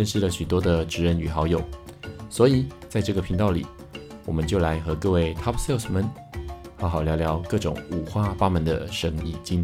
[0.00, 1.60] 认识了许多的职人与好友，
[2.30, 3.66] 所以在这个频道里，
[4.24, 6.08] 我们就来和各位 Top Sales 们
[6.78, 9.62] 好好聊聊各种五花八门的生意经。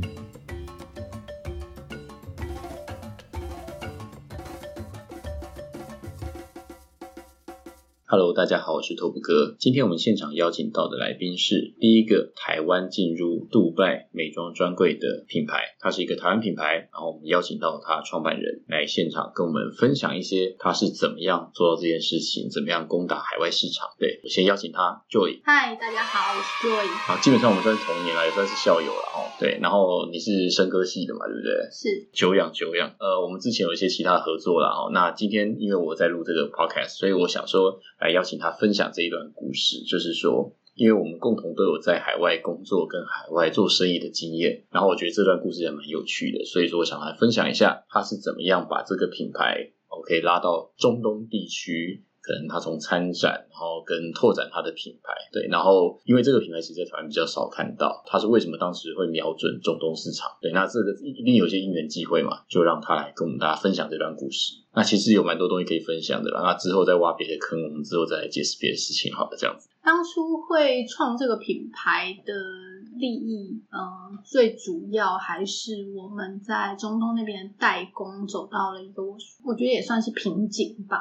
[8.05, 9.57] Hello 大家好，我是拓普哥。
[9.59, 16.91] 今天我们现场邀请到的来宾是第一个台湾进入杜拜美妆专柜的品牌，它是一个台湾品牌。
[16.93, 23.89] 然后我们邀请到它创办人来现场跟我们分享一些他是怎么样做到这件事情，怎么样攻打海外市场。
[23.99, 25.41] 对我先邀请他 Joy。
[25.43, 26.87] 嗨，大家好，我是 Joy。
[27.09, 29.33] 好，基本上我们算是同年了，也算是校友了哦。
[29.41, 31.71] 对，然后你是声歌系的嘛，对不对？
[31.73, 32.11] 是。
[32.13, 32.95] 久仰久仰。
[33.01, 34.91] 呃，我们之前有一些其他的合作了哦。
[34.93, 37.81] 那今天因为我在录这个 Podcast，所以我想说。
[37.99, 52.05] 来邀请他分享这一段故事，就是说，因为我们共同都有在海外工作跟海外做生意的经验，然后我觉得这段故事也蛮有趣的，所以说我想来分享一下他是怎么样把这个品牌 OK 拉到中东地区。
[52.27, 60.29] 可能他从参展，然后跟拓展他的品牌，对，然后因为这个品牌其实在台湾比较少看到，他是为什么当时会瞄准中东市场？
[60.41, 64.55] 对，那这个一定有些因缘机会嘛，就让他来跟我们大家分享这段故事。
[64.75, 69.69] 那其实有蛮多东西可以分享的啦，那之后再挖别的坑，我们之后再来解释别的事情，好了，这样子。
[69.83, 72.35] 当初会创这个品牌的
[72.99, 79.03] 利益，嗯，最主要还是我们在中东那边代工走到了一个，
[79.45, 81.01] 我觉得也算是瓶颈吧。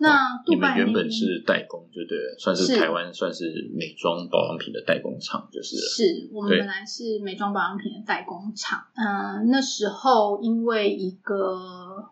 [0.00, 2.16] 那你们原本是代工，对不对？
[2.38, 5.76] 算是台湾算是美妆保养品的代工厂，就是。
[5.76, 8.78] 是我们本来是美妆保养品的代工厂。
[8.94, 11.34] 嗯，那时候因为一个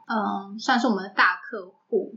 [0.09, 2.15] 嗯，算是我们的大客户，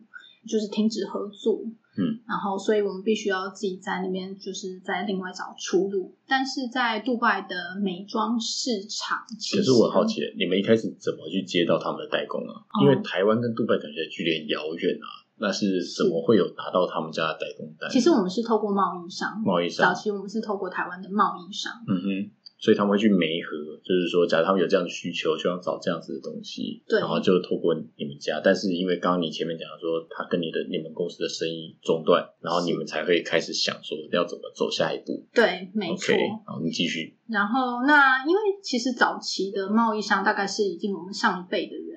[0.47, 1.61] 就是停止合作，
[1.97, 6.15] 嗯，然后所以我们必须要自己在那边，就是在另外找出路。
[6.27, 9.19] 但是在杜拜的美妆市场，
[9.55, 12.65] 可是我好奇，你们一开始怎么去接到他们的代工啊？
[12.81, 15.07] 因为台湾跟杜拜感觉距离遥远啊。
[15.39, 17.89] 那是怎么会有拿到他们家的代工单？
[17.89, 21.71] 其实我们是透过贸易商，贸易商早期我们是透过台湾的贸易商。
[21.87, 28.41] 嗯哼，所以他们会去媒合，就是说，假如他们有这样的需求，希望找这样子的东西，对，然后就透过你们家。
[28.43, 35.25] 但是因为刚刚你前面讲说，他跟你的你们公司的生意中断，然后你们才会开始想说要怎么走下一步。
[35.33, 36.13] 对，没错。
[36.45, 37.15] 好，你继续。
[37.27, 41.88] 然后那因为其实早期的贸易商大概是已经我们上一辈的人。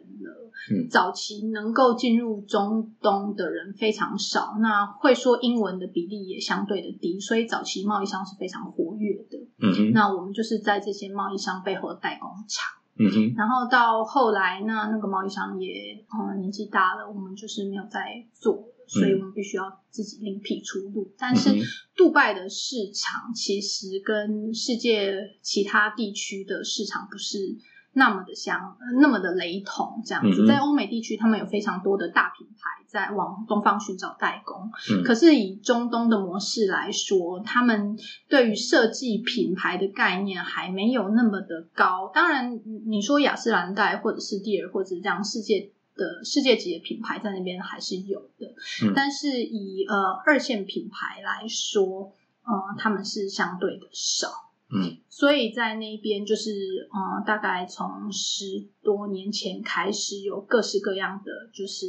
[0.90, 9.38] 早期能够进入中东的人非常少，那会说英文的比例也相对的低，所以早期贸易商是非常活跃的。
[9.58, 12.70] 嗯哼，那我们就是在这些贸易商背后的代工厂。
[12.98, 21.10] 嗯哼，然后到后来，那那个贸易商也嗯年纪大了，我们就是没有再做，所以我们必须要自己另辟出路。
[21.18, 21.50] 但是，
[21.96, 27.56] 杜拜的市场其实跟世界其他地区的市场不是。
[27.94, 34.70] 那么的相，那么的雷同，这样子，在欧美地区，他们有非常多的大品牌在往东方寻找代工。
[35.04, 37.98] 可是以中东的模式来说，他们
[38.28, 42.10] 对于设计品牌的概念还没有那么的高。
[42.14, 48.54] 当然，你说雅诗兰黛或者是蒂尔或者这样世界的世界级的品牌在那边还是有的，
[48.94, 52.12] 但是以呃二线品牌来说，
[52.44, 54.28] 呃，他们是相对的少。
[54.75, 61.87] 嗯，所以在那边就是，嗯，大概从十多年前开始，有各式各样的，就是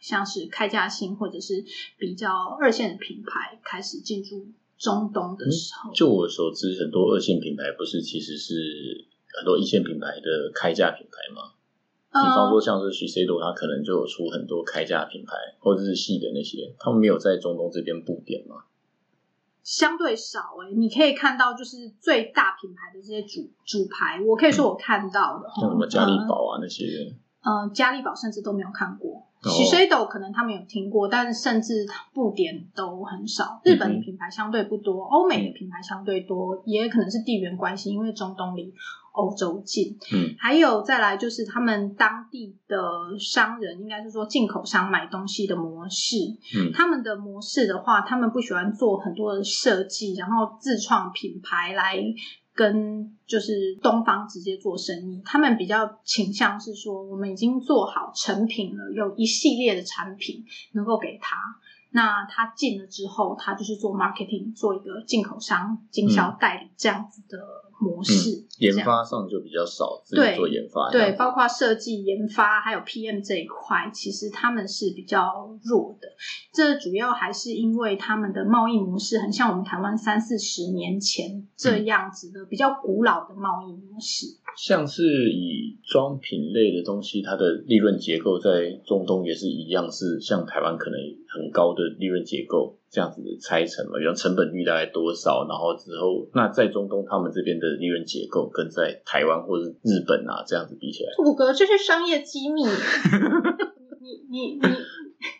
[0.00, 1.64] 像是开价性或者是
[1.96, 2.30] 比较
[2.60, 5.92] 二线的品牌开始进驻中东的时候。
[5.92, 9.06] 就我所知，很多二线品牌不是其实是
[9.36, 11.52] 很多一线品牌的开价品牌吗？
[12.10, 18.64] 比方说像是许 C 多，他可能就有出很多开价品牌，或者日系的那些，他们没有在中东这边布点吗？
[19.64, 26.84] 相对少诶，你可以看到就是最大品牌的这些主主牌，我可以说我看到的，像什么嘉利宝啊那些，
[27.42, 33.60] 嗯，嘉利宝甚至都没有看过，喜水斗可能他们有听过，但是甚至布点都很少。
[33.64, 38.72] 日本的品牌相对不多，欧美的品牌相对多，也可能是地缘关系，因为中东离。
[39.14, 42.76] 欧洲进，嗯，还有再来就是他们当地的
[43.18, 46.16] 商人，应该是说进口商买东西的模式，
[46.56, 51.96] 嗯，他们的模式的话，他们不喜欢做很多的设计，然后自创品牌来
[52.54, 61.36] 跟就是东方直接做生意，他们比较倾向是说，我们已经做好成品了，有一系列的产品能够给他。
[61.90, 67.38] 那他进了之后，他就是做 marketing，做一个进口商、经销代理这样子的
[67.80, 68.44] 模式。
[68.58, 70.90] 研发上就比较少，自己做研发。
[70.90, 76.08] 对，包括设计、研发还有 PM 这一块，其实他们是比较弱的。
[76.52, 84.26] 这主要还是因为他们的贸易模式很像我们台湾三四十年前这样子的比较古老的贸易模式。
[84.56, 90.98] 像是以装品类的东西，它的利润结构在中东也是一样，是像台湾可能
[91.34, 102.62] 很高的利润结构这样子的拆成嘛，比如成本率大概多少，然后之后那在中东他们这边的利润结构跟在台湾或者日本啊这样子比起来，五哥这是商业机密，
[104.00, 104.68] 你你你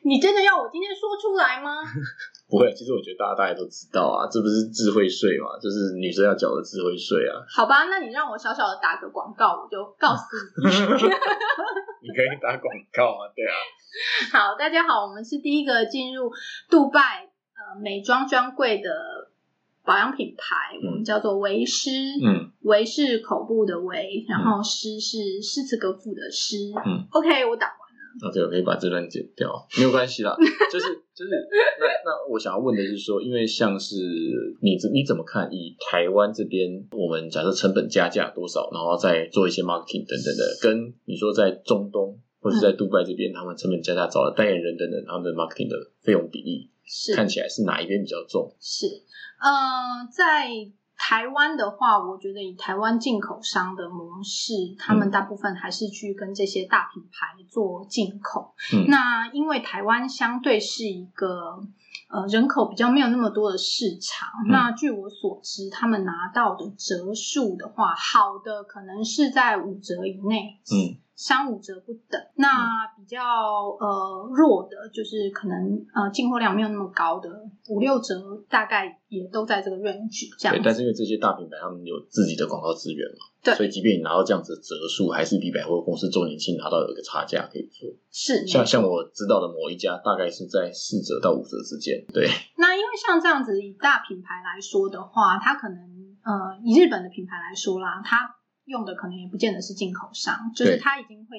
[0.02, 1.70] 你真的要我今天说出来吗？
[2.50, 7.40] 不会，其实我觉得大家大家都知道啊，这不是智慧税嘛，就是女生要缴的智慧税啊。
[7.48, 10.68] 好吧，那你让我小小的打个广告，我就告诉你。
[12.04, 13.56] 你可以打广告啊，对啊。
[14.32, 16.30] 好，大家好，我们是第一个进入
[16.68, 18.90] 杜拜呃美妆专柜的
[19.84, 21.90] 保养品牌，我们叫做维诗。
[22.24, 26.56] 嗯，维是口部的维，然后诗是诗词歌赋的诗。
[26.84, 27.78] 嗯，OK，我打完。
[28.22, 30.34] 啊，对，我可以把这段剪掉，没有关系啦。
[30.72, 31.30] 就是就是，
[31.80, 33.96] 那那我想要问的是说，因为像是
[34.62, 35.48] 你你怎么看？
[35.52, 48.54] 以台湾这边，我们假设成本加价多少，然后再做一些 marketing 等等的，跟你说在中东或者在杜拜这边，他们成本加价找了代言人等等，他们的 marketing 的费用比例，是看起来是哪一边比较重？
[48.60, 48.86] 是，
[49.40, 50.50] 呃，在。
[50.96, 58.54] 台湾的话，我觉得以台湾进口商的模式，他们大部分还是去跟这些大品牌做进口。
[58.72, 61.60] 嗯那因为台湾相对是一个
[62.08, 70.60] 呃人口比较没有那么多的市场，那据我所知，他们拿到的折数的话，好的可能是在五折以内。
[70.72, 71.00] 嗯。
[71.16, 77.30] 三五折不等，那比较呃弱的，就是可能呃进货量没有那么高的
[77.68, 80.56] 五六折，大概也都在这个 range 这样。
[80.56, 87.88] 对，但是因为这些大品牌他们有自己的广告资源嘛，对，所以即便你拿到这样子的折数，还是比百货公司周年庆拿到有一个差价可以做。
[88.10, 92.02] 是，像像我知道的某一家，大概是在四折到五折之间。
[92.12, 92.26] 对，
[92.56, 95.76] 那因为像这样子以大品牌来说的话，它可能
[96.24, 98.36] 呃以日本的品牌来说啦，它。
[98.66, 101.36] 用的可能也不见得是进口商，就是它已经会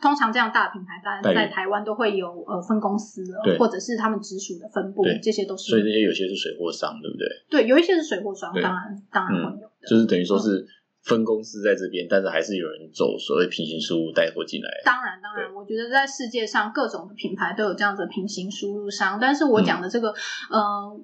[0.00, 5.68] 通常这样大品牌在在台湾都会有呃分公司了，或者是他们直属的分部，这些都是。
[5.68, 7.26] 所以这些有些是水货商，对不对？
[7.50, 9.86] 对，有一些是水货商，当然当然会有的。
[9.86, 10.66] 就是等于说是
[11.02, 14.68] 分公司在这边，但是还是有人走所谓平行输入带货进来。
[14.84, 20.14] 当然当然，我觉得在世界上各种的品牌都有这样子平行输入商，但是我讲的这个
[20.50, 21.00] 呃。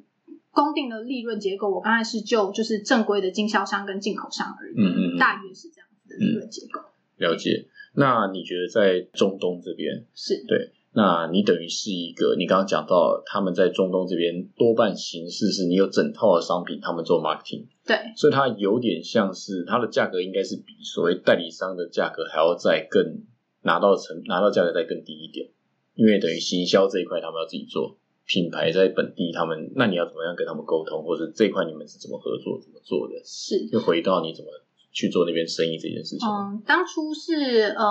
[0.51, 6.81] 公定的利润结构，我刚才是就就是正规的经销商跟进口商而已，嗯嗯，大约是这样子的利润结构。
[7.17, 7.69] 了解。
[7.95, 10.73] 那你觉得在中东这边是对？
[10.99, 23.23] 那你等于是一个，你刚刚讲到他们在中东这边多半形式是你有整套的商品，他们做 marketing，对，所以它有点像是它的价格应该是比所谓代理商的价格还要再更
[23.63, 25.49] 拿到成拿到价格再更低一点，
[25.95, 27.97] 因为等于行销这一块他们要自己做。
[28.27, 33.15] 品牌在本地，他们那你要怎么样跟他们沟通，或者这块你们是怎么合作、怎么做的？
[33.25, 34.51] 是，就回到你怎么。
[34.99, 36.29] 去做那边生意这件事情。
[36.29, 37.87] 嗯，当初是呃，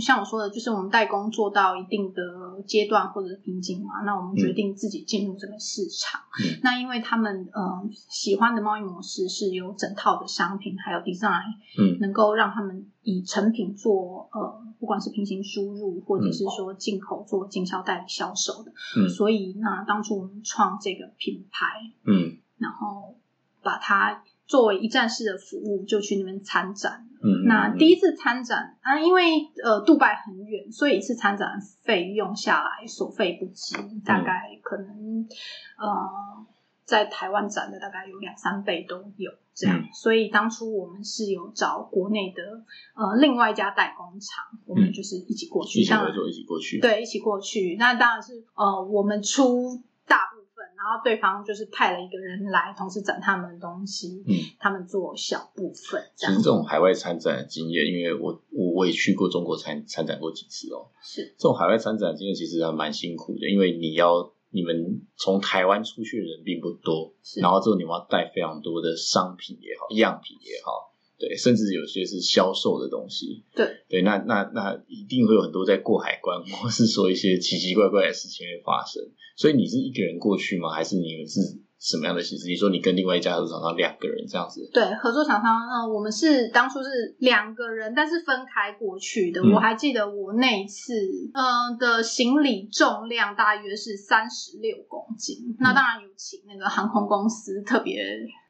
[0.00, 2.22] 像我说的，就是我们代工做到一定的
[2.66, 6.18] 阶段或者是瓶颈嘛，那我们决定自己进入这个市场。
[6.42, 11.44] 嗯，那因为他们呃喜欢的贸易模式是有整套的商品，还有 design，
[11.78, 18.72] 嗯，能够让他们以成品做呃，不管是平行输入或者是说进口做经销代理销售的。
[18.96, 21.66] 嗯，所以那当初我们创这个品牌，
[22.06, 23.14] 嗯，然后
[23.62, 24.22] 把它。
[24.46, 27.06] 作为一站式的服务，就去那边参展。
[27.22, 29.22] 嗯，那第一次参展啊，因为
[29.64, 35.26] 呃，杜拜很远，所以一次参展费用下来所费不值，大概可能
[35.78, 36.46] 呃，
[36.84, 39.82] 在台湾展的大概有两三倍都有这样。
[39.92, 42.42] 所以当初我们是有找国内的
[42.94, 45.92] 呃另外一家代工厂，我们就是一起过去，一起
[46.46, 47.76] 过去，对，一起过去。
[47.78, 49.82] 那当然是呃，我们出大。
[50.86, 56.00] 然后对方就是派了一个人来，同时整他们的东西，嗯，他们做小部分。
[56.14, 60.86] 其实这种海外参展的经验，因为我我我也去过中国参参展过几次哦。
[61.02, 67.12] 是这种海外参展经验，其实还蛮辛苦的，因为你要你们从台湾出去的人并不多，
[67.42, 70.94] 然后之后你们要带非常多的商品也好，样品也好。
[71.18, 73.44] 对，甚至有些是销售的东西。
[73.54, 79.02] 对对，那那那一定会有很多在过海关，或是说一些奇奇怪怪的事情会发生。
[79.36, 80.70] 所以你是一个人过去吗？
[80.70, 81.40] 还是你们是
[81.78, 82.48] 什么样的形式？
[82.48, 84.68] 你说你跟另外一家合作厂商两个人这样子？
[84.72, 89.40] 对，合作厂商，嗯，我们是当初是两个人，但是分开过去的。
[89.42, 90.92] 嗯我还记得我那一次，
[91.34, 95.54] 嗯、的行李重量大约是三十六公斤。
[95.60, 98.02] 那当然有请那个航空公司特别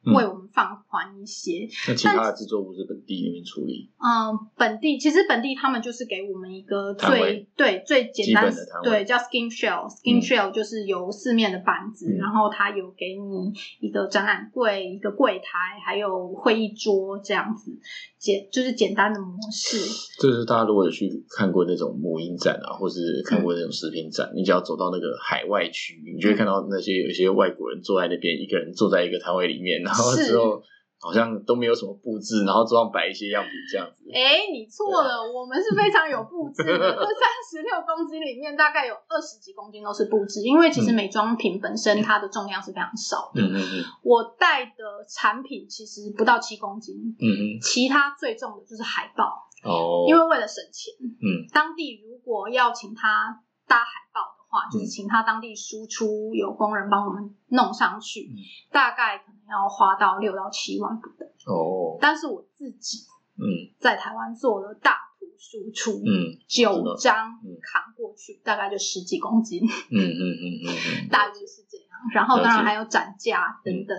[0.05, 1.69] 为我们放宽一些。
[1.89, 10.23] 那其他的制作不是本地那边处理，嗯，本地其实本地他们就是给我们一个最对最简单的对叫 skin shell，skin 嗯。
[10.23, 12.19] Shell 就是由四面的板子，嗯。
[12.19, 17.79] 然后它有给你一个展览柜、一个柜台，还有会议桌这样子
[18.27, 19.79] 简就是简单的模式。
[20.21, 30.61] 就是大家如果有去看过那种母婴展啊，或是看过那种食品展，你只要走到那个海外区，你就会看到那些有些外国人坐在那边，一个人坐在一个摊位里面，然后之后
[30.99, 34.11] 好像都没有什么布置，然后桌上摆一些样品这样子。
[34.13, 36.73] 哎，你错了，我们是非常有布置的。
[36.79, 43.43] 这三十六公斤里面，大概有二十几公斤都是布置，因为其实嗯美妆品本身它的重量是非常少的。
[43.43, 43.85] 嗯嗯嗯。
[44.03, 51.47] 我带的产品其实不到七公斤，嗯其他最重的就是海报，嗯，哦，因为为了省钱，嗯。
[51.53, 54.89] 当地如果要请他搭海报的话，就是嗯。
[54.89, 58.41] 请他当地输出，有工人帮我们弄上去，嗯。
[58.73, 61.29] 大概可能要花到六到七万不等。
[61.47, 62.99] 哦，但是我自己
[63.39, 70.67] 嗯在台湾做了大图输出，嗯九张嗯扛过去，大概就十几公斤，嗯嗯嗯嗯
[71.05, 71.87] 嗯， 大约是这样。
[72.13, 73.97] 然后当然还有展架等等，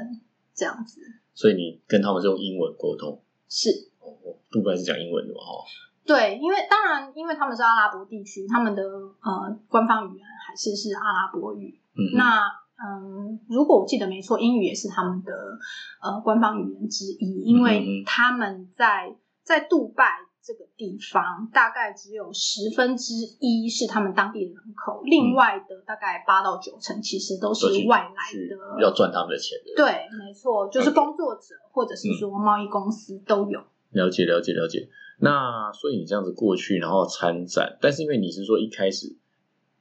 [0.53, 1.01] 这样子
[1.33, 3.69] 所以你跟他们是用英文沟通，是。
[3.99, 4.13] 哦，
[4.51, 5.39] 杜拜是讲英文的嘛？
[5.41, 5.63] 哦，
[6.05, 11.79] 对，因为当然，因为他们是阿拉伯地区，他们的呃官方语言还是是阿拉伯语。
[11.93, 15.33] 嗯，那嗯，如果我记得没错，英语也是他们的
[16.01, 20.05] 呃官方语言之一，因为嗯他们在在杜拜
[20.43, 29.73] 这个地方，大概只有十分之一是他们当地的人口，另外的大概八到九成其实都是外来的，要赚他们的钱的。
[29.75, 33.59] 对，没错，就是工作者或者是嗯说贸易公司都有。
[33.89, 34.87] 了解了解了解。
[35.19, 39.15] 那所以你这样子过去，然后参展，但是因为你是说一开始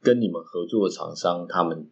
[0.01, 1.91] 跟你们合作的厂商他们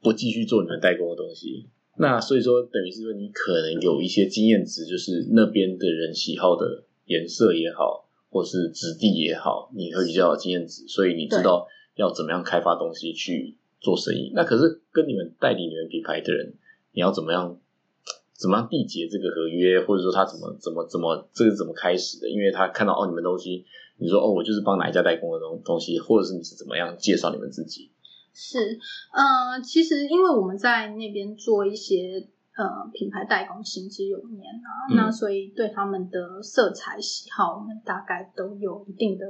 [0.00, 11.66] 不继续做你们代工的东西，那所以说等于是说你可能有一些经验值，就是那边的人喜好的颜色也好，或是质地也好，你会比较有经验值，所以你知道
[11.96, 14.32] 要怎么样开发东西去做生意。
[14.34, 16.54] 那可是跟你们代理你们品牌的人，
[16.92, 17.58] 你要怎么样？
[18.32, 22.30] 怎么样缔结这个合约，或者说他怎么怎么怎么这个怎么开始的？
[22.30, 23.66] 因为他看到哦你们东西，
[23.98, 27.90] 你说哦我就是帮哪一家代工的东东西，或者是你是怎么样介绍你们自己？
[28.40, 28.78] 是，
[29.12, 39.26] 呃，其实因为我们在那边做一些呃品牌代工行之有年啊，嗯那所以对他们的色彩喜好，我们大概都有一定的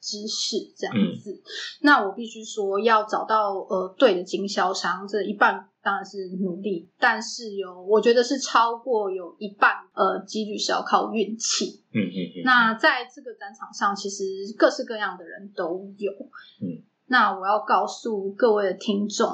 [0.00, 1.40] 知识这样嗯子。
[1.82, 11.80] 那我必须说，要找到呃对的经销商，这一半当然是努力，但是有我觉得是超过有一半呃几率是要靠运气。
[11.94, 14.24] 嗯嗯嗯，那在这个展场上，其实
[14.58, 16.12] 各式各样的人都有。
[16.60, 16.82] 嗯，
[17.12, 19.28] 那我要告诉各位的听众，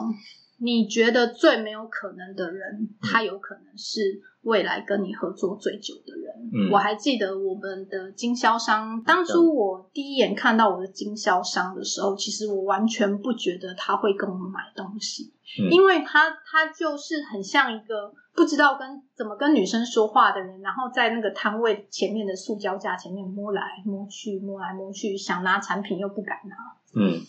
[0.59, 6.51] 你觉得最没有可能的人，他有可能是未来跟你合作最久的人。
[6.53, 15.33] 嗯我还记得我们的经销商，当初我第一眼看到我的经销商的时候，其实我完全不觉得他会跟我们买东西。
[15.61, 26.57] 嗯因为他他就是很像一个不知道跟怎么跟女生说话的人，然后在那个摊位前面的塑胶架前面摸来摸去，摸来摸去，想拿产品又不敢拿。
[26.95, 27.21] 嗯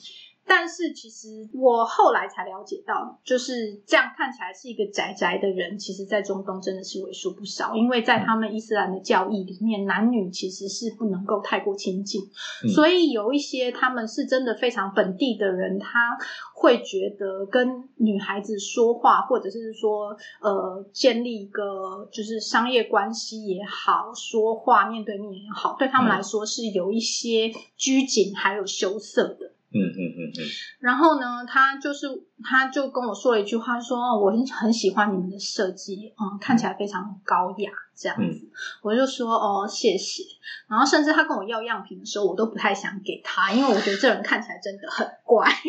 [0.51, 12.23] 但是其实我后来才了解到，就是这样看起来是一个宅宅的人，其实在中东真的是为数不少，因为在他们伊斯兰的教义里面，男女其实是不能够太过亲近，
[12.63, 16.17] 嗯所以有一些他们是真的非常本地的人，他
[16.55, 29.51] 会觉得跟女孩子说话，或者是说呃建立一个就是商业关系也好，说话面对面也好，对他们嗯来说是有一些拘谨还有羞涩的。
[29.71, 30.45] 嗯嗯嗯嗯
[30.79, 32.07] 然后呢，他就是
[32.43, 38.49] 他就跟我说了一句话，说哦我很很喜欢你们的设计，嗯，看起来非常高雅这样子。
[38.81, 40.23] 我就说哦，谢谢。
[40.67, 45.47] 然后甚至他跟我要样品的时候，我都不太想给他，因为我觉得这人看起来真的很怪。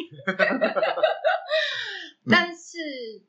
[2.28, 2.78] 但是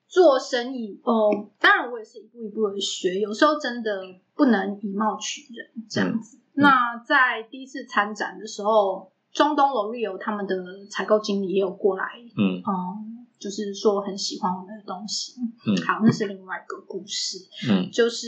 [0.08, 4.02] 做生意哦，当然我也是一步一步的学，有时候真的
[4.36, 6.40] 不能以貌取人这样子。
[6.54, 10.56] 那在第一次参展的时候，中东 L'Oreal 他们的
[10.90, 12.06] 采购经理也有过来，
[12.38, 15.34] 嗯嗯，就是说很喜欢我们的东西。
[15.66, 17.38] 嗯好，那是另外一个故事，
[17.70, 18.28] 嗯就是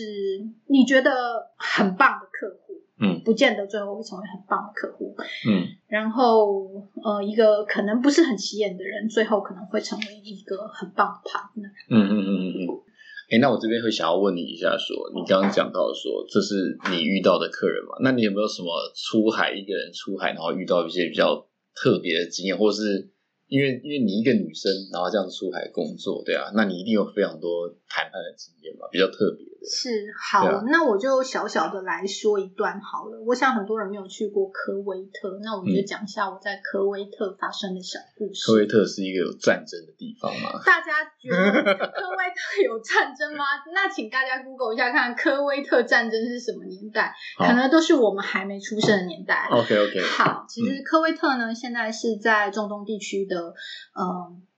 [0.67, 1.11] 你觉得
[1.57, 5.15] 很棒的客户，嗯不见得最后会成为很棒的客户。
[5.47, 6.65] 嗯然后，
[7.03, 11.69] 呃，一个可能不是很起眼的人，最后可能会成为一个很棒的 partner。
[11.89, 12.81] 嗯嗯嗯嗯
[13.33, 17.97] 哎，那我这边会想要问你一下，说你刚刚讲到说这是你遇到的客人嘛？
[18.01, 23.09] 那你有没有什么出海一个人出海，然后遇到一些比较特别的经验，或是？
[23.47, 29.69] 因为因为你一个女生，然后这样出海工作，对啊，那你一定有非常多谈判的经验嘛，比较特别的。
[29.69, 29.89] 是
[30.19, 33.23] 好，那我就小小的来说一段好了。
[33.25, 38.45] 我想很多人没有去过科威特，那我们就讲一下我在科威特发生的小故事。
[38.45, 40.59] 科威特是一个有战争的地方吗？
[40.65, 43.45] 大家觉得科威特有战争吗？
[43.73, 49.47] 那请大家 Google 一下，看科威特战争是什么年代，可能都是我们还没出生的年代。
[49.49, 50.01] OK OK。
[50.01, 53.53] 好，其实科威特呢，现在是在中东地区的。
[53.95, 54.03] 呃，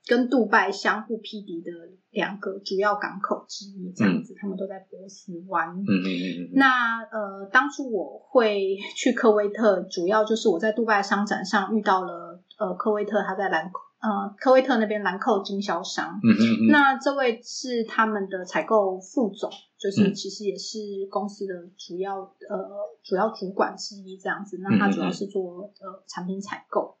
[0.06, 1.70] 跟杜拜相互匹敌的
[2.16, 5.68] 两个主要港口之一，这样子，他们都在波斯湾。
[5.76, 13.70] 嗯嗯嗯那呃，当初我会去科威特，主要就是我在杜拜商展上遇到了呃，科威特他在兰
[14.00, 16.18] 呃科威特那边兰蔻经销商。
[16.22, 20.78] 嗯嗯那这位是他们的采购副总，就是其实也是
[21.10, 22.70] 公司的主要呃
[23.04, 24.58] 主要主管之一这样子。
[24.62, 26.96] 那他主要是做呃产品采购。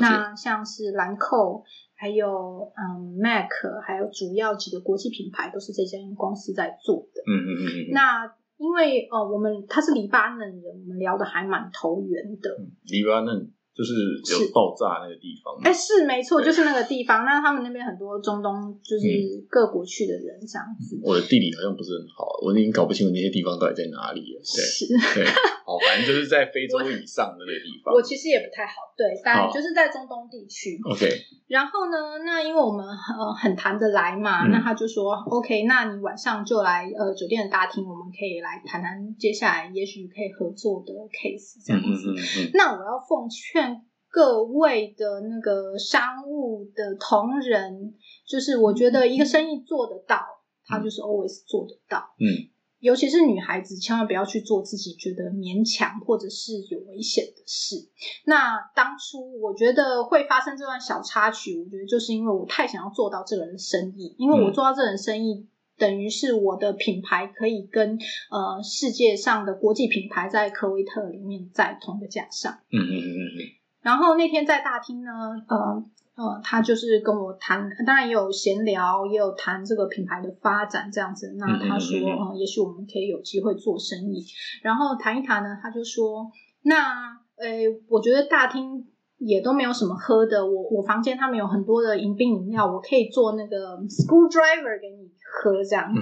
[0.00, 1.62] 那像是兰蔻，
[1.98, 3.50] 还有嗯 Mac，
[3.84, 7.22] 还有主要几个国际品牌，都是这间公司在做的。
[7.26, 7.68] 嗯嗯嗯。
[7.92, 8.24] 那
[8.56, 12.56] 因为呃，我们他是黎巴嫩人，我们聊的还蛮投缘的。
[12.84, 13.52] 黎巴嫩。
[13.78, 13.94] 就是
[14.42, 17.24] 有爆炸那个地方，哎，是没错，就是那个地方。
[17.24, 19.06] 那他们那边很多中东，就是
[19.48, 20.98] 各国去的人这样子。
[21.00, 24.42] 我的地理好像不是很好，我已经搞不清楚那些地方到底在哪里了。
[24.42, 25.30] 对，对，
[25.62, 27.94] 哦，反正就是在非洲以上的那个地方。
[27.94, 30.74] 我其实也不太好，对，大概就是在中东地区。
[30.82, 31.06] OK。
[31.46, 42.50] 然后呢，那因为我们呃很谈得来嘛，那他就说 OK，那你晚上就来呃酒店的大厅，我们可以来谈谈接下来也许可以合作的 case 这样子。
[42.54, 43.67] 那我要奉劝。
[44.10, 47.94] 各位的那个商务的同仁，
[48.26, 50.18] 就是我觉得一个生意做得到，
[50.64, 52.14] 他就是 always 做得到。
[52.18, 52.48] 嗯，
[52.80, 57.76] 尤其是女孩子，千万不要去做自己觉得勉强或者是有危险的事。
[58.24, 65.46] 那当初我觉得会发生这段小插曲，我觉得就是因为我太想要做到这个人生意，因为我做到这人生意，
[65.76, 67.98] 等于是我的品牌可以跟
[68.30, 72.52] 呃世界上的国际品牌在科威特里面在同个架上。
[72.70, 73.57] 嗯嗯嗯嗯嗯。
[73.88, 75.10] 然后那天在大厅呢，
[75.48, 75.82] 呃
[76.14, 81.34] 呃，他就是跟我谈，当然也有闲聊，也有谈这个品牌的发展这样子。
[81.38, 84.22] 那他说，嗯，也许我们可以有机会做生意。
[84.62, 86.30] 然后谈一谈呢，他就说，
[86.64, 87.48] 那呃，
[87.88, 96.00] 我觉得大厅也都没有什么喝的，我我房间他们有很多的迎宾饮料，我可以做那个 school driver 给你喝这样子。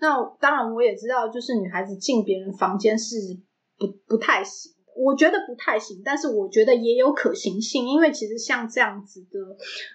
[0.00, 3.14] 那当然我也知道，就是女孩子进别人房间是
[3.78, 4.71] 不不太行。
[4.96, 9.38] 我觉得不太行，但是我觉得也有可行性，因为其实像这样子的，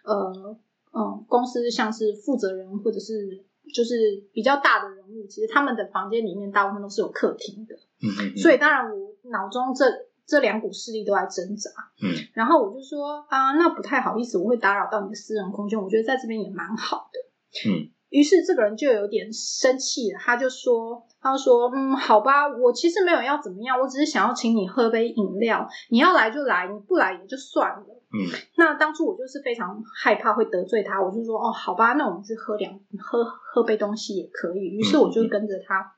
[0.03, 0.57] 呃，
[0.93, 9.85] 嗯，公司像是负责人或者是就是比较大的人物，其实他们的房间里面大部分都是有客厅的，嗯所以当然我脑中这
[10.25, 11.69] 这两股势力都在挣扎，
[12.01, 17.91] 嗯，然后我就说啊，那不太好意思，我会打扰到你的私人空间，我觉得在这边也蛮好的，嗯。
[18.09, 28.23] 于是这个人就有点生气了，他就说：“他说，嗯，好吧，我其实没有要怎么样，我只是想要请你喝杯饮料，你要来就来，你不来也就算了。”嗯，
[28.55, 35.95] 那当初我就是非常害怕会得罪他，我就说：“哦，好吧，那我们去喝两喝喝杯东西也可以。”于是我就跟着他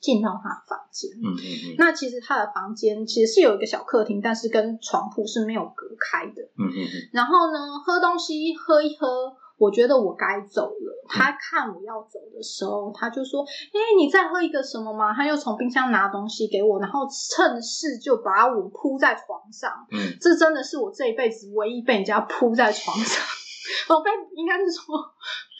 [0.00, 1.10] 进到他的房间。
[1.22, 1.74] 嗯嗯嗯。
[1.76, 6.40] 那其实他的房间其实是有一个小客厅，但是跟床铺是没有隔开的。
[6.56, 7.08] 嗯嗯嗯。
[7.12, 9.36] 然后呢，喝东西喝一喝。
[9.56, 11.04] 我觉得我该走了。
[11.06, 19.70] 他看我要走的时候，他就说：“哎，你再喝一个什么吗？”他又从冰箱拿东西给我，然后趁势就把我铺在床上。
[19.90, 23.22] 嗯，这真的是我这一辈子唯一被人家铺在床上，
[23.94, 24.96] 哦，被应该是说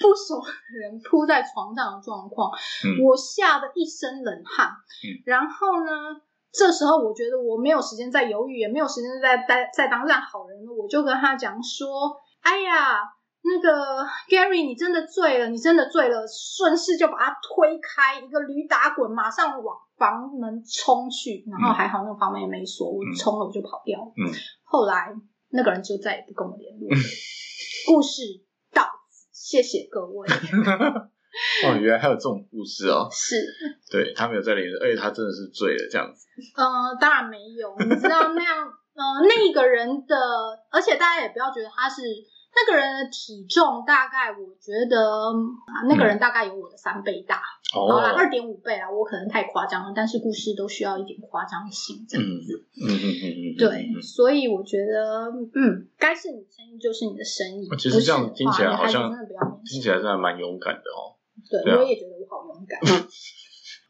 [0.01, 2.51] 不熟的人铺在床上的状况。
[3.07, 4.71] 我吓得一身冷汗。
[5.27, 5.93] 然后呢，
[6.51, 10.73] 这时候我觉得我没有时间再犹豫，也没有时间再待再当烂好人了。
[10.73, 13.03] 我就跟他讲说：“哎呀。”
[13.47, 24.13] 那个 Gary，你真的醉了，你真的醉了，顺势就把他推开，一个驴打滚，马上往房门冲去，然后还好那个房门也没锁，我冲了我就跑掉了。
[24.17, 24.33] 嗯，
[24.65, 25.15] 后来
[25.51, 26.97] 那个人就再也不跟我联络了。
[27.87, 28.23] 故事
[28.73, 30.27] 到此，谢谢各位。
[31.69, 33.09] 哦，原来还有这种故事哦。
[33.13, 33.45] 是，
[33.93, 36.27] 对他没有在联络，而且他真的是醉了这样子。
[36.57, 40.17] 呃，当然没有，你知道那样，呃，那个人的，
[40.71, 42.01] 而且大家也不要觉得他是。
[42.57, 45.33] 那个人的体重大概，我觉得
[45.67, 52.65] 啊，那个人大概有我的三倍大，好了，二点五倍啊，我可能太夸张了，但是故事都需要一点夸张性，这样子。
[52.81, 57.69] 嗯嗯嗯嗯，对，所以我觉得，嗯，该是你的生意就是你的生意。
[57.77, 59.11] 其实这样听起来好像
[59.65, 61.17] 听起来真的蛮勇敢的哦。
[61.51, 62.81] 对，对啊我也觉得我好勇敢。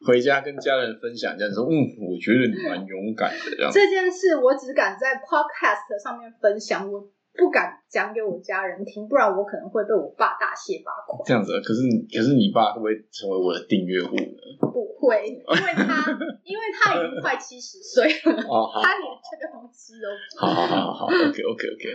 [0.06, 1.72] 回家跟家人分享，这样说，嗯，
[2.04, 3.72] 我觉得你蛮勇敢的，这样。
[3.72, 11.22] 这件事我只敢在 podcast 上面分享，我不敢讲给我家人听，不然我可能会被我爸大卸八块。
[11.26, 14.40] 这样子，可是可是你爸会不会成为我的订阅户呢？
[14.60, 20.08] 不会，因为他因为他已经快七十岁了， 哦，他连这个东西都
[20.40, 21.88] 好好好好，OK OK OK。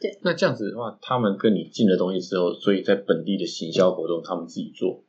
[0.00, 5.04] 对，那这样子的话，他们跟你进了东西之后，所以在本地的行销活动他们自己做，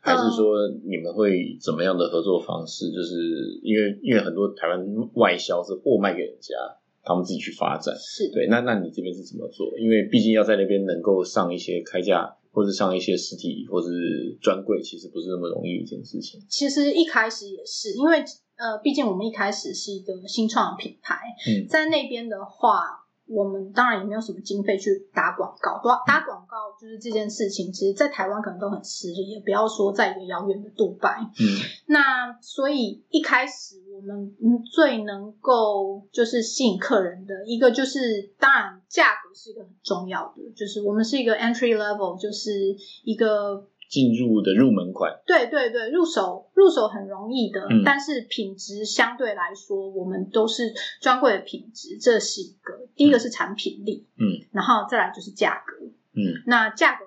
[0.00, 2.92] 还是说你们会怎么样的合作方式？
[2.92, 3.16] 就是
[3.62, 4.78] 因为因为很多台湾
[5.14, 6.54] 外销是货卖给人家，
[7.02, 7.94] 他们自己去发展。
[7.96, 9.76] 是对，那那你这边是怎么做？
[9.78, 16.40] 因为毕竟要在那边能够上一些开价，或者上一些实体或是专柜，其实不是那么容易的一件事情。
[16.48, 18.18] 其实一开始也是因为
[18.56, 21.16] 呃，毕竟我们一开始是一个新创的品牌，
[21.48, 22.82] 嗯在那边的话，
[23.26, 25.80] 我们当然也没有什么经费去打广告。
[26.06, 31.20] 打打广告就是这件事情，其实在台湾可能都很吃力，也不要说在一个遥远的杜拜。
[31.40, 31.46] 嗯
[31.86, 42.50] 那所以一开始我们嗯最能够就是吸引客人的一个就是，当然价格是一个很重要的，就是我们是一个 entry level，就是
[43.04, 52.88] 一个进入的入门款，对对对，入手入手很容易的，嗯但是品质相对来说，我们都是专柜的品质，这是一个。
[52.94, 55.86] 第一个是产品力，嗯然后再来就是价格。
[56.12, 57.04] 嗯那价格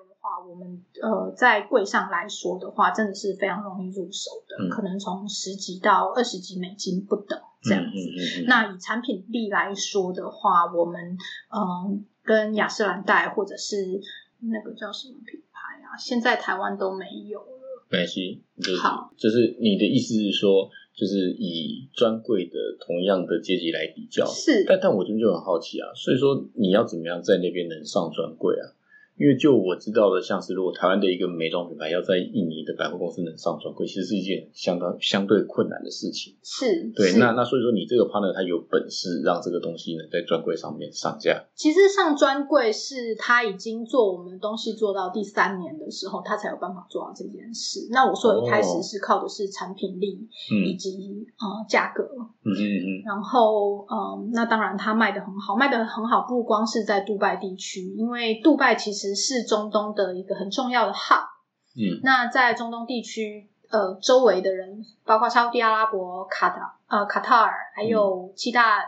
[0.54, 8.44] 我们呃在柜上来说的话，真的是非常容易入手的，嗯可能从十几到二十几美金不等这样子。
[8.46, 11.18] 那以产品力来说的话，我们
[11.50, 14.00] 嗯、跟雅诗兰黛或者是
[14.40, 17.46] 那个叫什么品牌啊，现在台湾都没有了。
[17.90, 28.70] 没关系，就是好就是你的意思是说，就是以专柜的同样的阶级来比较，是但但我这边就很好奇啊，所以说你要怎么样在那边能上专柜啊？
[29.16, 36.34] 因为就我知道的，像是如果台湾的一个美妆品牌要在印尼的百货公司能上专柜，其实是一件相当相对困难的事情。
[36.42, 41.44] 是，对，那那所以说你这个 partner 他有本事让这个东西能在专柜上面上架。
[41.54, 47.86] 其实上专柜是他已经做我们东西做到第三年的时候，他才有办法做到这件事。
[47.92, 52.02] 那我说一开始是靠的是产品力以嗯及呃价格，
[52.42, 61.24] 嗯嗯嗯然后嗯，那当然他卖的很好，卖的很好，不光是在杜拜地区，因为杜拜其实是中东的一个很重要的 hub。
[61.76, 68.78] 嗯那在中东地区，呃，周围的人，包括沙特阿拉伯、卡塔呃卡塔尔，还有七大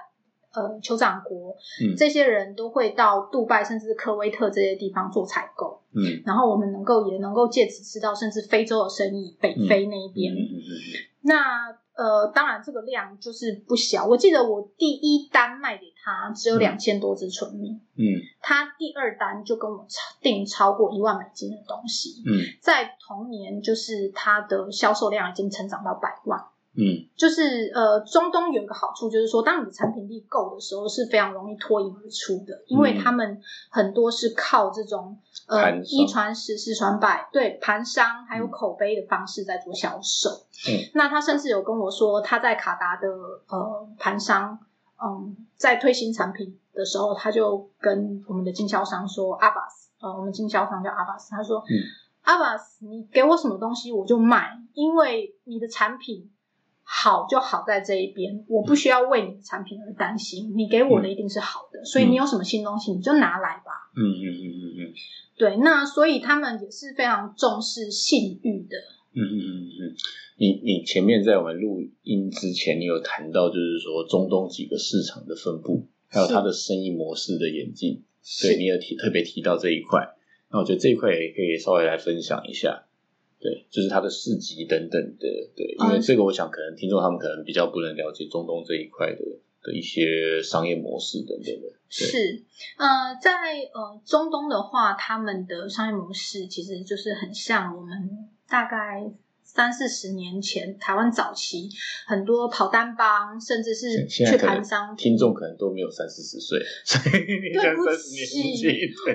[0.55, 10.33] 呃酋长国，嗯这些人都会到杜拜甚至科威特这些地方做采购，嗯然后我们能够也能够借此吃到甚至非洲的生意，北非那一边。
[10.33, 10.71] 嗯嗯嗯
[11.23, 14.07] 那呃，当然这个量就是不小。
[14.07, 18.05] 我记得我第一单卖给他只有嗯两千多只纯米，嗯
[18.41, 22.23] 他第二单就跟我超订超过一万美金的东西。
[22.25, 26.41] 嗯在同年，就是他的销售量已经成长到百万。
[26.79, 33.41] 嗯就是呃，中东有一个好处，就是说，当你的产品力够的时候，是非常容易脱颖而出的，因为嗯他们
[33.71, 40.29] 很多是靠这种呃一传十，十传百，对盘商还有口碑的方式在做销售。
[40.69, 43.09] 嗯，那他甚至有跟我说，他在卡达的
[43.49, 44.59] 呃盘商，
[45.03, 51.75] 嗯，在推新产品的时候，他就跟我们的经销商说，阿巴斯，呃，我们经销商叫阿巴斯，他说，嗯
[52.23, 56.31] 阿巴斯，你给我什么东西我就买，因为你的产品
[56.83, 63.91] 好就好在这一边，我不需要为你的产品而担心，你给我的一定是好的，所以你有什么新东西你就拿来吧。
[63.95, 64.95] 嗯嗯嗯嗯嗯
[65.37, 68.77] 对，那所以他们也是非常重视信誉的。
[69.13, 69.76] 嗯嗯嗯嗯，
[70.37, 78.03] 你你前面在我们录音之前，你有谈到就是说中东几个市场的分布，还有它的生意模式的演进，
[78.43, 80.15] 对你有提特别提到这一块，
[80.51, 82.85] 那我觉得这一块也可以稍微来分享一下。
[83.39, 86.01] 对，就是它的市集等等的，对，因为嗯。
[86.01, 89.19] 这个我想可能听众他们可能比较不能了解中东这一块的
[89.63, 92.45] 的一些商业模式等等的，是，
[92.79, 93.31] 呃，在
[93.75, 99.05] 呃中东的话，他们的商业模式其实就是很像我们大概
[99.57, 101.67] 三四十年前台湾早期
[102.07, 104.95] 很多跑单帮，甚至是去盘商。
[104.95, 108.69] 听众可能都没有三四十岁，所以你对 不像三十年起纪，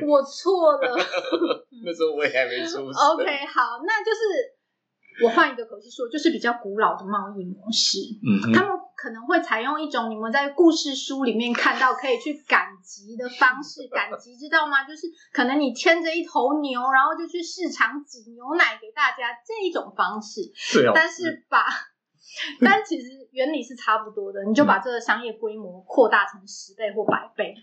[0.03, 0.97] 我错了。
[1.85, 2.91] 那时候我也还没出生。
[2.91, 4.57] OK，好，那就是
[5.23, 7.99] 我换一个口气说，就是比较古老的贸易模式。
[8.21, 14.83] 嗯他们可能会采用一种你们在故事书里面看到可以去赶集的方式，赶集知道吗？
[14.87, 21.65] 就是可能你牵着一头牛，然后就去市场挤牛奶给大家这一种方式，对啊，但是把。
[22.61, 27.53] 但其实原理是差不多的，你就把这个商业规模扩大成十倍或百倍。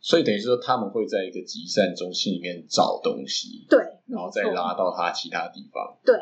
[0.00, 5.98] 所以等于说他们会在一个集散中心里面找东西，对然后再拉到他其他地方。
[6.02, 6.16] 对，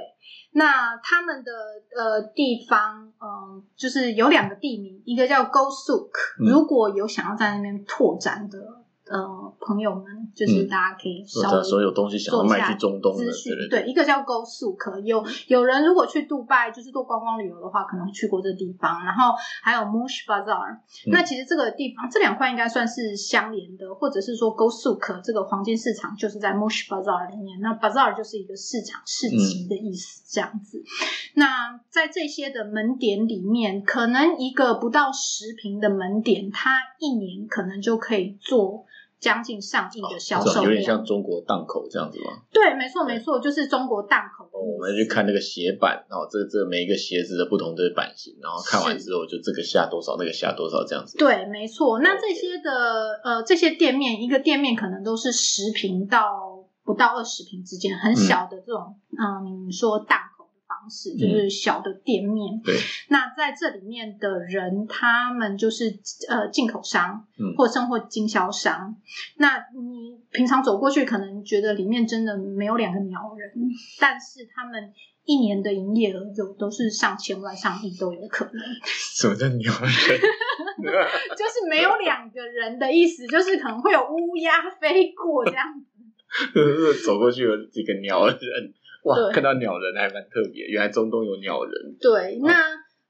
[0.57, 1.53] 那他们的
[1.97, 8.84] 呃地方，嗯，就是有两个地名，一个叫 Go Suk，如果有想要在那边拓展的。
[9.07, 13.31] 呃，朋友们，就是大家可以稍微所有东西想要卖去中东的，
[13.69, 19.05] 对，一个叫 Go Suk，有有人如果去杜拜就是做观光旅游的话，可能去过这地方。
[19.05, 20.79] 然后还有 Mush Bazaar，
[21.13, 27.61] 那其实这个地方这两块应该算是相连的，或者是说 Go Suk 这个黄金市场就是在 Mush Bazaar 里面。
[27.61, 30.83] 那 Bazaar 就是一个市场市集的意思，这样子。
[31.35, 38.87] 那在这些的门点里面，可能一个不到十平的门点，它一年可能就可以做。
[39.25, 42.43] 将近上亿的销售，有点像中国档口这样子吗？
[42.53, 44.47] 对，没错，没错，就是中国档口。
[44.53, 51.17] 我们去看那个鞋板，然后这这每一个鞋子的不同的版型，然后看完之后就这个下多少，那个下多少这样子。
[51.17, 52.01] 对，没错。
[52.01, 56.21] 那这些的呃，这些店面，一个店面可能都是十平到
[56.85, 60.19] 不到二十平之间，很小的这种，嗯，你说档。
[60.85, 62.75] 方式就是小的店面，对。
[63.09, 68.95] 那在这里面的人，他们就是呃进口商，嗯，或生活经销商。
[69.39, 73.51] 那你平常走过去，可能觉得里面真的没有两个鸟人，
[73.99, 74.93] 但是他们
[75.25, 78.53] 一年的营业额有都是上千万、上亿都有可能。
[78.85, 80.21] 什么叫鸟人？
[81.35, 85.87] 就是没有两个人的意思，就是可能会有乌鸦飞过这样子。
[87.07, 88.37] 走过去有几个鸟人。
[89.05, 91.97] 哇，看到鸟人还蛮特别，原来中东有鸟人。
[92.01, 92.53] 对，那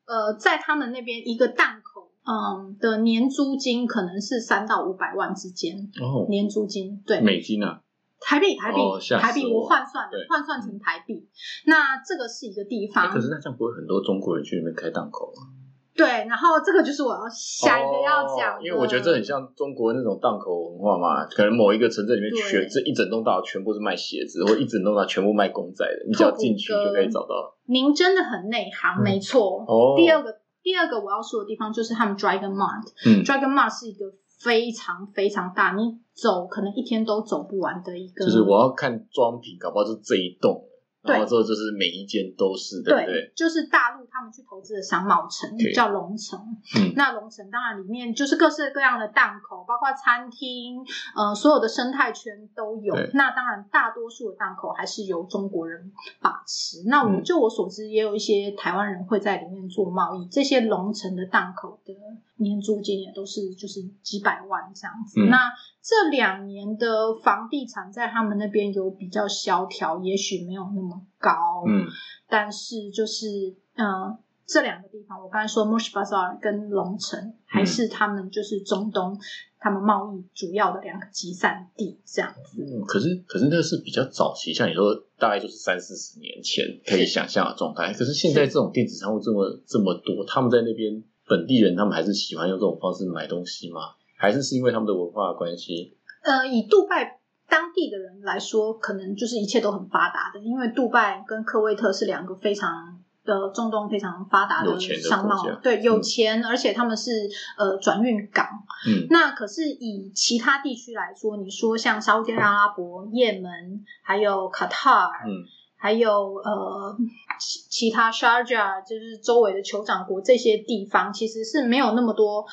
[0.06, 5.76] 呃，在他们那边一个档口，嗯，的年租金可能是三到五百万之间。
[6.02, 7.80] 哦，年租金对美金啊，
[8.20, 8.78] 台币台币
[9.18, 11.28] 台币，我换算换算成台币。
[11.66, 15.53] 那这个是一个地方，可是那这样不会很多中国人去那边开档口吗？
[15.96, 27.54] 对，然后这个就是我要下一个要讲，因为我觉得这很像中国那种档口文化嘛，可能某一个城镇里面全这一整栋大楼全部是卖鞋子，或一整栋大楼全部卖公仔的，你只要进去就可以找到。
[27.66, 29.64] 您真的很内行，没错。
[29.68, 34.06] 哦，第二个第二个我要说的地方就是他们 Dragon Mart，嗯，Dragon Mart 是一个
[34.40, 38.24] 非常非常大，你走可能一天都走不完的一个。
[38.24, 40.64] 就是我要看装品，搞不好就这一栋。
[41.04, 43.32] 然后之后就是每一间都是，对不对？
[43.36, 46.40] 就是大陆他们去投资的商贸城叫龙城，
[46.76, 52.94] 嗯，那龙城当然里面就是各式各样的档口，包括餐厅，呃，所有的生态圈都有。
[53.12, 56.84] 那当然大多数的档口还是由中国人把持。
[56.86, 60.26] 那我就我所知，也有一些台湾人会在里面做贸易。
[60.28, 61.92] 这些龙城的档口的
[62.36, 65.20] 年租金也都是就是几百万这样子。
[65.28, 65.38] 那
[65.84, 71.84] 这两年的房地产在他们那边有比较萧条，也许没有那么高，嗯，
[72.26, 74.16] 但是就是嗯，
[74.46, 79.18] 这两个地方，我刚才说 Mush Bazaar 跟龙城，还是他们就是中东
[79.58, 82.62] 他们贸易主要的两个集散地，这样子。
[82.62, 87.92] 嗯，可是可是那是比较早期，像你说大概就是三四十年前可以想象的状态。
[87.92, 93.80] 可是现在这种电子商务这么这么多，他们在那边本地人，他们还是喜欢用这种方式买东西吗？
[94.24, 95.96] 还是是因为他们的文化关系？
[96.22, 107.10] 呃，以杜拜当地的人来说，可能就是一切都很发达的，因为杜拜跟科威特是两个非常的中东非常发达的商贸，对，有钱，而且他们是
[107.58, 108.46] 呃转运港。
[108.88, 115.44] 嗯，那可是以其他地区来说，你说像沙特阿拉伯、也门，还有卡塔尔，嗯。
[115.84, 116.96] 还有呃，
[117.38, 122.46] 其其他 Sharjah 就是周围的酋长国这些地方，其实是没有那么多，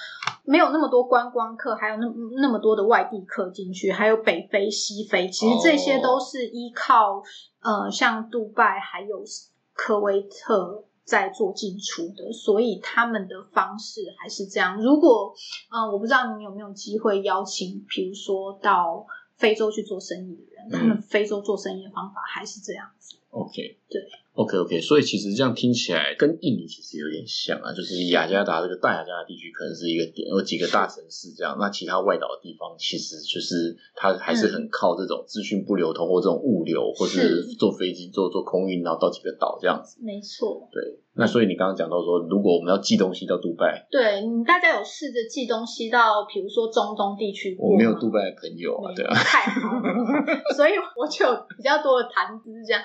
[0.43, 2.07] 没有那么多观光客，还有那
[2.41, 7.23] 那么多的外地客进去，还有北非、西非，其实这些都是依靠
[7.61, 9.23] 呃，像杜拜还有
[9.71, 14.81] 科威特在做进出的，所以他们的方式还是这样。
[14.83, 15.33] 如果
[15.71, 19.05] 嗯，我不知道你有没有机会邀请，比如说到
[19.37, 23.15] 非洲去做生意的人，他们非洲做生意的方法还是这样子。
[23.31, 24.01] OK，对
[24.33, 39.97] ，OK OK，所以其实这样听起来跟印尼其实有点像啊，就是雅加达这个大雅加达地区可能是一个点，有几个大城市这样，那其他外岛的地方其实就是它还是很靠这种资讯不流通或这种物流，或是坐飞机坐坐空运然后到几个岛这样子。
[40.01, 40.99] 没错，对。
[41.13, 49.83] 那所以你刚刚讲到说，如果我们要寄东西到杜拜，对，大家有试着寄东西到，比如说中东地区我没有杜拜的朋友啊，对啊，太好了，
[50.55, 52.81] 所以我就有比较多的谈资这样。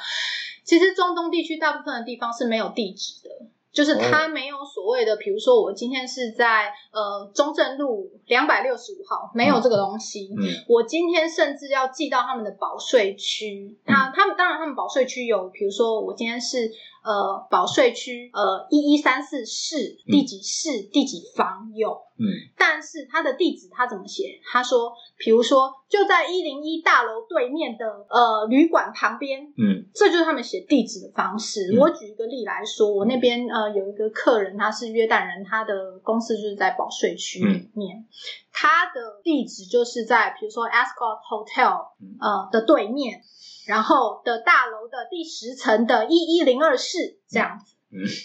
[0.66, 3.30] 其实中东地区大部分的地方是没有地址的，
[3.72, 10.28] 就是它没有所谓的，比如说我今天是在呃中正路两百六十五号，没有这个东西。
[10.36, 16.70] 嗯，我今天甚至要寄到他们的保税区，那他们当然他们保税区有，比如说我今天是。
[17.06, 22.26] 呃保税区呃一一三四市第几市第几房有，嗯
[22.56, 24.40] 但是他的地址他怎么写？
[24.44, 29.86] 他说，比如说就在一零一大楼对面的呃旅馆旁边，嗯。
[29.94, 31.72] 这就是他们写地址的方式。
[31.74, 31.78] 嗯。
[31.78, 38.06] 我举一个例来说，我那边呃有一个客人，他是约旦人，他的公司就是在保税区里面，
[38.52, 42.16] 他的地址就是在比如说 Ascot Hotel 嗯。
[42.20, 43.20] 呃的对面，
[43.66, 47.75] 然后的大楼的第十层的一一零二室这样子。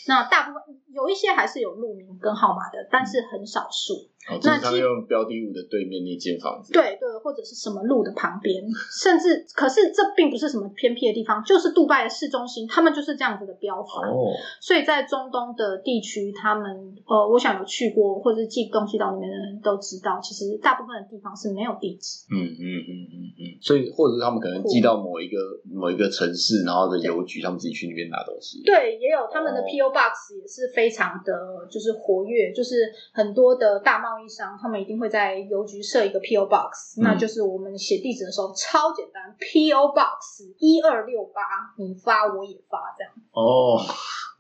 [0.08, 0.62] 那大部分
[0.94, 4.10] 有一些还是有路名跟号码的，但是很少数。
[4.30, 8.64] 哦，那基用标的物的对面那间房子，对对，或者是什么路的旁边，
[9.02, 14.08] 甚至可是这并不是什么偏僻的地方，就是杜拜的市中心，他们就是这样子的标法。
[14.08, 14.30] 哦，
[14.62, 22.26] 所以在中东的地区，他们呃，我想有去过或者是寄东西到里面的人都知道，其实大部分的地方是没有地址。
[22.30, 28.62] 嗯嗯嗯嗯嗯，所以或者是他们可能寄到某一个某一个城市，然后的邮局，他们自己去那边拿东西。
[28.64, 31.34] 对，也有他们的哦 PO Box 也是非常的，
[31.72, 41.42] 就是活跃，就是很多的大贸易商，他们一定会在邮局设一个 PO Box，、嗯那就是我们写地址的时候超简单，PO Box 一二六八，
[41.78, 43.14] 你发我也发这样。
[43.32, 43.78] 哦，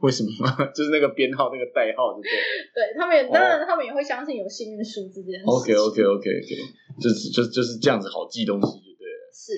[0.01, 0.29] 为什么？
[0.73, 2.33] 就是那个编号、那个代号， 对不对
[2.73, 5.45] 对他们也，当然他们也会相信有幸运数字这件事。
[5.45, 6.49] ？OK OK OK OK，
[6.99, 9.29] 就是就就是这样子好记东西就对了。
[9.31, 9.53] 是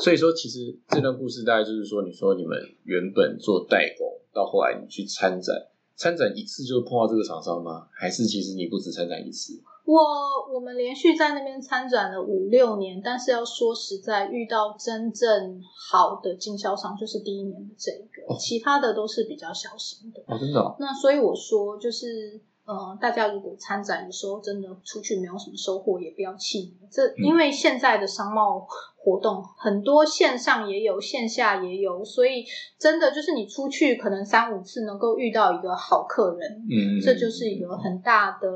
[0.00, 5.54] 所以说，其实这段故事大概就是说，你说你们原本做代工，到后来你去参展，
[6.00, 7.86] 参展一次就碰到这个厂商吗？
[7.92, 9.60] 还是其实你不止参展一次？
[9.84, 15.60] 我我们连续在那边参展了五六年，但是要说实在，遇到真正
[15.90, 20.22] 好的经销商就是第一年的这一个，哦其他的都是比较小型的。
[20.26, 20.74] 哦，真的、哦？
[20.80, 26.88] 那所以我说，就是呃，大家如果参展的时候真的出去没有什么收获，也不要气馁。
[26.88, 28.64] 这嗯因为现在的商贸
[28.96, 32.44] 活动很多线上也有，线下也有，所以
[32.78, 38.48] 真的就是你出去可能三五次能够遇到一个好客人，嗯，这就是一个很大的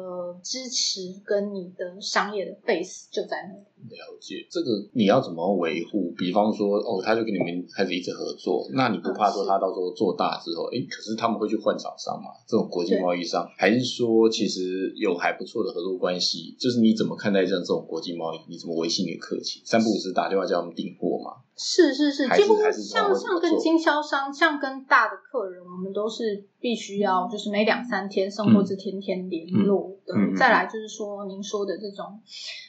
[0.44, 3.64] 支持，跟你的商业的 base 就在那里。
[3.90, 4.46] 了解。
[4.50, 6.12] 这个你要怎么维护？
[6.16, 12.30] 比方说，哦，他就跟你们开始一直合作，那你不怕说他到时候做大之后，哎，可是他们会去换厂商嘛？
[12.46, 16.56] 这种国际贸易商，还是说其实有还不错的合作关系？
[16.58, 18.38] 就是你怎么看待这样这种国际贸易？
[18.48, 19.60] 你怎么维系你的客气？
[19.64, 21.44] 三不五时打电话叫他们订货嘛？
[21.56, 28.64] 是是是，几乎像像跟经销商，像跟大的客人，我们都是必须要就是每两三天，甚嗯。
[28.64, 30.14] 至天天联络的。
[30.14, 32.20] 嗯嗯嗯再来就是说，您说的这种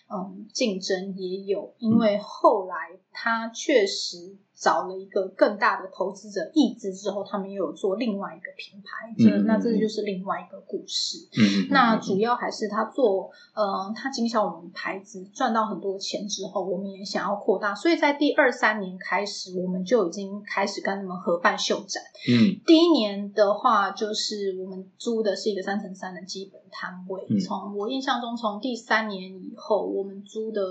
[0.10, 1.89] 嗯竞争也有，嗯。
[1.89, 2.76] 因为后来
[3.12, 11.17] 他确实找了一个更大的投资者意志之后，他们又有做另外一个品牌，这、嗯嗯那这嗯就是另外一个故事。
[11.37, 22.01] 嗯那主要还是他做，呃，他经销我们牌子赚到很多钱之后，我们也想要扩大，所以在第二三年开始，我们就已经开始跟他们合办秀展。
[22.29, 27.25] 嗯第一年的话，就是我们租的是一个三乘三的基本摊位。
[27.29, 30.61] 嗯从我印象中，从第三年以后，我们租的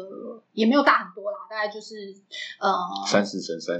[0.53, 1.95] 也没有大很多啦，大概就是
[2.59, 2.71] 呃
[3.07, 3.74] 三十乘三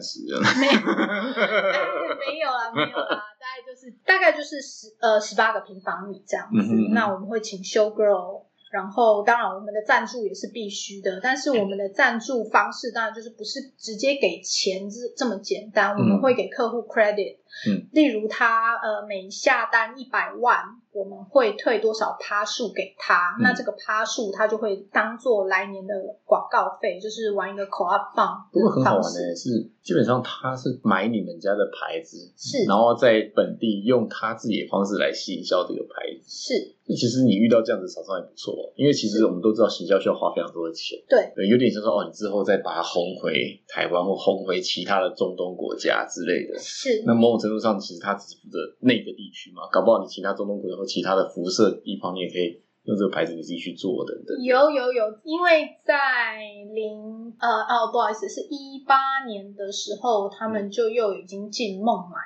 [0.61, 0.67] 没
[2.33, 6.59] 没有啊，没有啊，大概就是大概就是十呃十八个平方米这样子。
[6.59, 20.59] 嗯嗯那我们会请 show girl，然后当然我们的赞助也是必须的，但是我们的赞助方式当然就是不是直接给钱这这么简单，我们会给客户 credit，嗯，例如他呃每下单一百万。
[20.95, 23.35] 我们会退多少趴数给他？
[23.37, 25.93] 嗯那这个趴数他就会当做来年的
[26.25, 36.31] 广告费，就是玩一个 co-op fund 不过很好玩的是，基本上他是买你们家的牌子，是然后在本地用他自己的方式来行销这个牌子。
[36.31, 46.57] 是，其实你遇到这样子厂商也不错，因为其实我们都知道行销需要花非常多的钱，对，对，有点像说哦，你之后再把它轰回台湾或轰回其他的中东国家之类的。
[46.61, 47.03] 是。
[47.05, 54.41] 那某种程度上，其实他只负责那个地区嘛，搞不好你其他中东国家或其他的辐射地方，你也可以用这个牌子你自己去做等等。
[54.43, 56.41] 有有有，因为在
[56.73, 58.97] 零呃哦，不好意思，是一八
[59.29, 62.17] 年的时候，他们就又已经进孟买。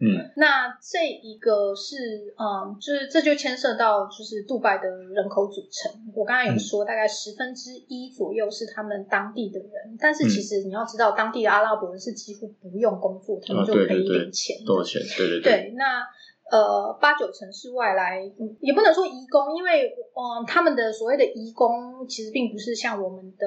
[0.00, 5.92] 嗯那这一个是嗯，就是这就牵涉到就是杜拜的人口组成。
[6.14, 14.56] 我刚才有说，大概十分之一左右是他们当地的人，但是其实你要知道，当地的阿拉伯人是几乎不用工作，他们哦就可以对对对领钱。
[14.64, 15.02] 多少钱？
[15.18, 16.02] 对对对，那
[16.50, 23.46] 呃八九成是外来，嗯也不能说移工，因为嗯、呃他们的所谓的移工其实并不是像我们的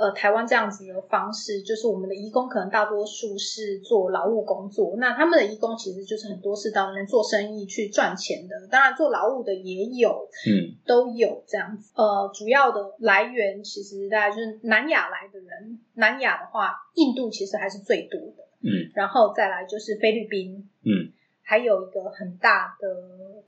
[0.00, 11.92] 呃台湾这样子的方式，就是我们的移工可能大多数是做劳务工作，那他们的移工其实就是很多是到那边做生意去赚钱的，当然做劳务的也有，嗯都有这样子。
[11.94, 20.66] 呃，主要的来源其实大概就是南亚来的人，南亚的话，印度其实还是最多的，嗯然后再来就是菲律宾。
[20.82, 22.88] 嗯还有一个很大的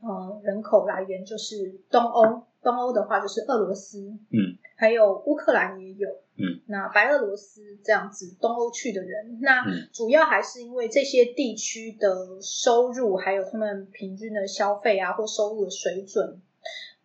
[0.00, 1.54] 呃人口来源就是
[1.88, 4.00] 东欧，东欧的话就是俄罗斯，
[4.32, 16.40] 嗯，还有乌克兰也有，嗯，那白俄罗斯这样子东欧去的人，那嗯主要还是因为这些地区的收入，还有他们平均的消费啊或收入的水准，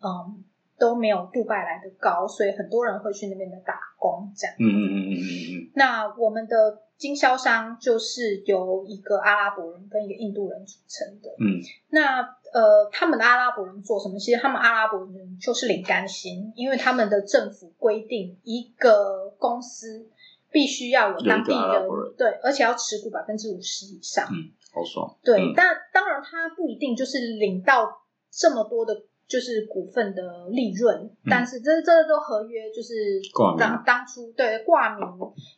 [0.01, 0.43] 嗯。
[0.79, 4.55] 都没有杜拜来的高，所以很多人会去那边的打工这样。
[4.59, 11.31] 嗯嗯嗯嗯嗯嗯，那我们的经销商就是由一个阿拉伯人跟一个印度人组成的。
[11.39, 11.57] 嗯，
[11.89, 12.21] 那
[12.53, 14.17] 呃，他们的阿拉伯人做什么？
[14.19, 20.09] 其实他们阿拉伯人就是领干薪，因为他们的政府规定，一个公司
[20.51, 24.25] 必须要有当地有一个阿拉伯人对，而且要持股百分之五十以上。
[24.31, 25.17] 嗯，好爽。
[25.23, 33.19] 对，嗯但当然他不一定就是领到这么多的，就是股份的利润，但是这这都合约就是
[33.59, 35.05] 当当初对挂名，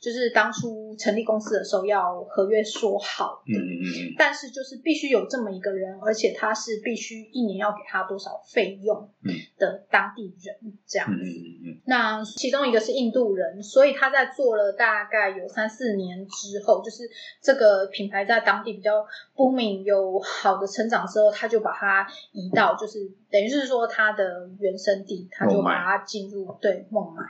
[0.01, 3.53] 就是当初成立公司的时候要合约说好的。
[3.53, 11.13] 嗯嗯嗯嗯，但是就是必须有这么一个人，而且他是必须一年要给他多少费用嗯的当地人这样子。
[11.13, 17.03] 嗯嗯嗯嗯那其中一个是印度人，所以他在做了大概有三四年之后，就是
[17.41, 19.05] 这个品牌在当地比较
[19.36, 22.99] booming 有好的成长之后，他就把它移到就是
[23.32, 27.23] 等于是说他的原生地，他就把它进入对孟买。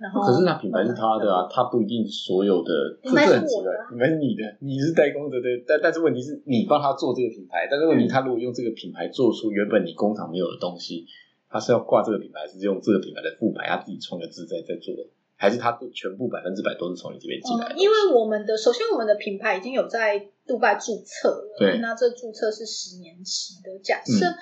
[0.00, 2.72] 然后可是那品牌是他的啊，他不一定所有的，
[3.02, 3.88] 这品牌是很奇怪我的啊。
[3.90, 5.62] 品牌是你的，你是代工的，对。
[5.68, 11.04] 但但是问题是你帮他做这个品牌，但是问题他如果用这个品牌做出原本你工厂没有的东西，
[11.50, 15.04] 他是要挂这个品牌，是用这个品牌的副牌，他自己创个字在在做的，
[15.36, 17.74] 还是他都全部百分之百都是从你这边进来的？
[17.74, 23.78] 嗯因为我们的首先我们的品牌已经有在杜拜注册了，对那这注册是十年期的。
[23.84, 24.34] 假设、嗯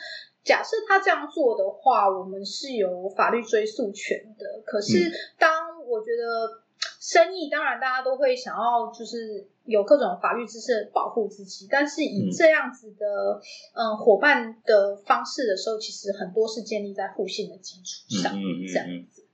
[0.49, 4.62] 假设他这样做的话，我们是有法律追诉权的。
[4.64, 5.12] 可是嗯。
[5.38, 6.62] 当我觉得
[6.99, 12.32] 生意，当然大家都会想要就是有各种法律知识保护自己，但是以嗯。
[12.32, 13.42] 这样子的
[13.74, 19.24] 嗯伙伴的方式的时候，其实很多是建立在互信的基础上，嗯嗯嗯这样嗯子。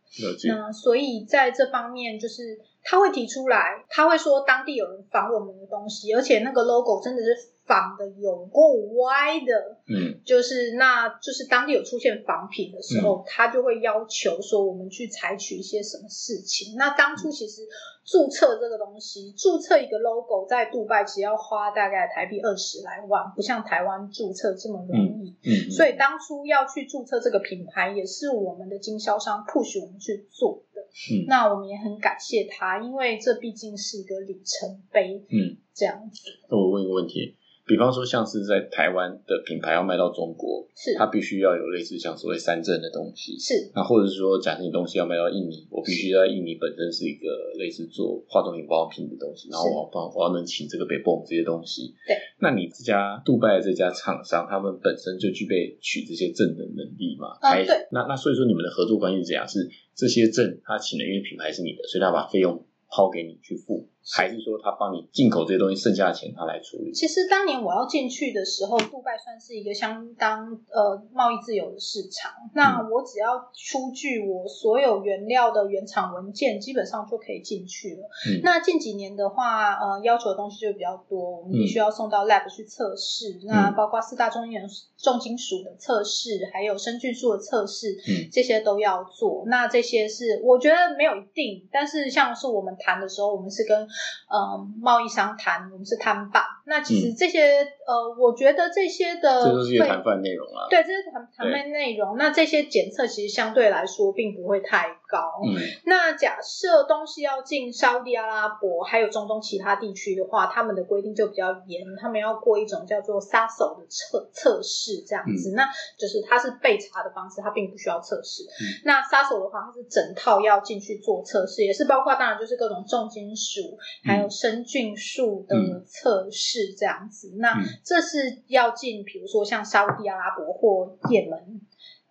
[0.48, 16.76] 那所以在这方面，就是他会提出来，他会说当地有人仿我们的东西，而且那个 logo 真的是仿的有够歪的，嗯就是那就是当地有出现仿品的时候，他就会要求说我们去采取一些什么事情。
[16.76, 17.62] 那当初其实
[18.05, 25.35] 注册这个东西，注册一个 logo 在杜拜其实要花大概台币二十来万，不像台湾注册这么容易。
[25.43, 30.74] 嗯，所以当初要去注册这个品牌，也是我们的经销商 push 我们去做的。
[30.95, 36.22] 嗯那我们也很感谢他，因为这毕竟是一个里程碑，嗯，这样子。
[36.49, 37.36] 那我问一个问题，
[37.66, 43.38] 比方说像是在台湾的品牌要卖到中国，是它必须要有类似像所谓三证的东西。
[43.38, 47.26] 是那或者是说，假设你东西要卖到印尼，我必须在印尼本身是一个
[47.58, 51.94] 类似做化妆品、保养品的东西，然后我要帮我要能请这个北泵这些东西。
[52.06, 57.38] 对，那你这家杜拜的这家厂商，他们本身就具备取这些证的能力嘛？
[57.40, 59.48] 还啊对那那所以说你们的合作关系是怎样？
[59.48, 66.92] 是这些证他请的，因为品牌是你的，所以他把费用抛给你去付，还是说他帮你进口这些东西，剩下的钱他来处理？
[66.92, 72.32] 其实当年我要进去的时候，杜拜算是一个相当呃贸易自由的市场。
[72.55, 78.09] 那嗯我只要出具我所有原料的原厂文件，基本上就可以进去了。
[78.28, 83.40] 嗯那近几年的话，呃，要求的东西就比较多，我们必须要送到 lab 去测试。
[83.46, 89.44] 那包括四大重元重金属的测试，还有生菌素的测试，嗯这些都要做。
[89.46, 93.88] 那这些是我觉得没有一定，但是像是我们谈的时候，我们是跟
[94.28, 96.42] 呃贸易商谈，我们是摊办。
[96.66, 100.66] 那其实这些、呃，我觉得这些的嗯这都是一个费谈判内容啊。
[100.70, 102.16] 对，这是谈谈判内容。
[102.16, 105.43] 那这些检测其实相对来说并不会太高。
[105.47, 105.55] 嗯
[105.85, 115.68] 那假设东西要进沙地阿拉伯还有中东其他地区的话，他们的规定就比较严，他们要过一种叫做 SASO 的测测试，这样子，那
[115.99, 118.43] 就是它是备查的方式，它并不需要测试。
[118.45, 127.35] 嗯那 SASO 的话，它是整套要进去做测试，也是包括当然就是各种重金属还有生菌素的嗯测试这样子。
[127.39, 131.61] 那嗯这是要进，比如说像沙地阿拉伯或也门。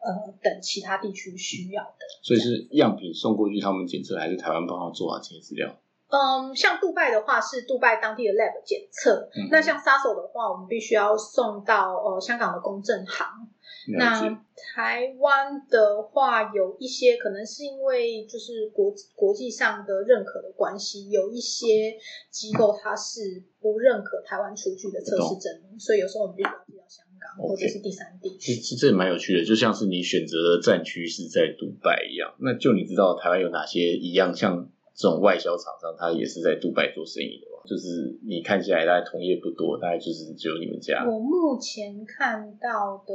[0.06, 5.74] 呃，等其他地区需要的，所以是样品送过去，他们检测，还是台湾帮他做好这些资料？
[6.10, 13.48] 嗯，像杜拜的话是杜拜当地的 lab 检测，嗯那像 SASO 的话，我们必须要送到呃香港的公证行。
[13.88, 14.44] 了那。
[14.76, 21.96] 台湾的话，有一些可能是因为就是国国际上的认可的关系，有一些
[22.32, 28.56] 机构它是不认可台湾出具的测试证明，所以有时候我们必须要寄到香港或者是第三地区。
[28.56, 32.34] 其实这蛮有趣的，就像是你选择的战区是在杜拜一样。
[32.40, 37.62] 那就你知道台湾有哪些一样像这种外销厂商，他也是在杜拜做生意的嘛？
[37.66, 41.04] 就是你看起来大概同业不多，大概就是只有你们家。
[41.08, 43.14] 我目前看到的，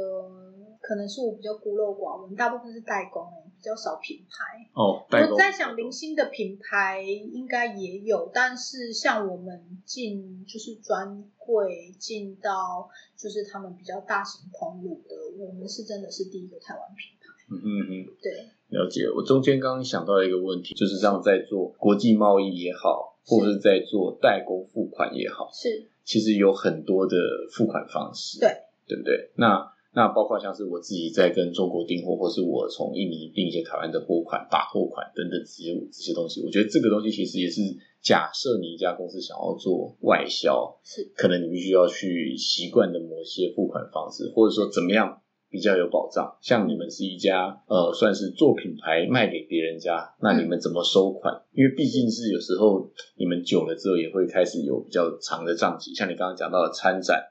[0.81, 4.65] 可能是我比较孤陋寡闻，大部分是代工诶、比较少品牌。
[4.73, 17.18] 哦，代工我在想，零星的品牌应该也有，但是像我们进就是专柜进到就是他们比较大型通路的，我们是真的是第一个台湾品牌。
[17.51, 18.31] 嗯嗯嗯，对，
[18.69, 19.09] 了解。
[19.09, 23.59] 我中间刚刚想到一个问题，就是这样在做国际贸易也好，或者是。
[23.59, 27.17] 在做代工付款也好，是，其实有很多的
[27.51, 28.49] 付款方式，对，
[28.87, 29.31] 对不对？
[29.35, 37.61] 那那包括像是我自己在跟中国订货，或是我从印尼订一些台湾的货款、打货款等等这些这些东西，我觉得这个东西其实也是
[38.01, 41.11] 假设你一家公司想要做外销，是。
[41.15, 46.37] 可能你必须要去习惯的某些付款方式，或者说怎么样比较有保障。
[46.41, 51.41] 像你们是一家呃，算是做品牌卖给别人家，那你们怎么收款？
[51.53, 57.23] 因为毕竟是有时候你们久了之后也会开始有比较长的账期，像你刚刚讲到的参展。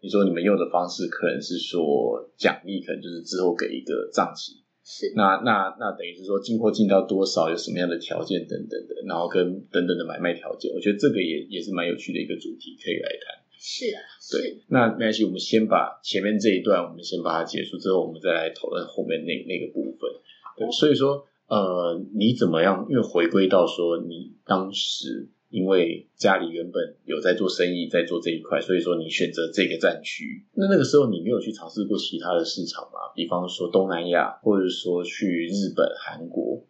[0.00, 13.43] 你说你们用的方式可能是说奖励，可能就是之后给一个账期，是，那那那等于是说进货进到多少，有什么样的条件等等的，然后跟等等的买卖条件，我觉得这个也也是蛮有趣的一个主题，可以来谈。
[13.66, 14.00] 是啊，
[14.30, 20.10] 对，，那没关系，我们先把前面这一段我们先把它结束之后，我们再来讨论后面那那个部分。
[20.58, 22.86] 对，所以说呃，你怎么样？
[22.90, 25.30] 因为回归到说你当时。
[25.50, 30.44] 因为家里原本有在做生意，在做这一块，所以说你选择这个战区。
[30.54, 33.14] 那那个时候你没有去尝试过其他的市场吗？
[33.14, 36.64] 比方说东南亚，或者说去日本、韩国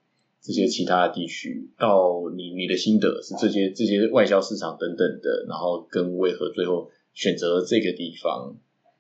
[0.45, 1.71] 这些其他的地区。
[1.79, 8.55] 到你你的心得是这些这些外销市场等等的，然后跟为何最后选择了这个地方？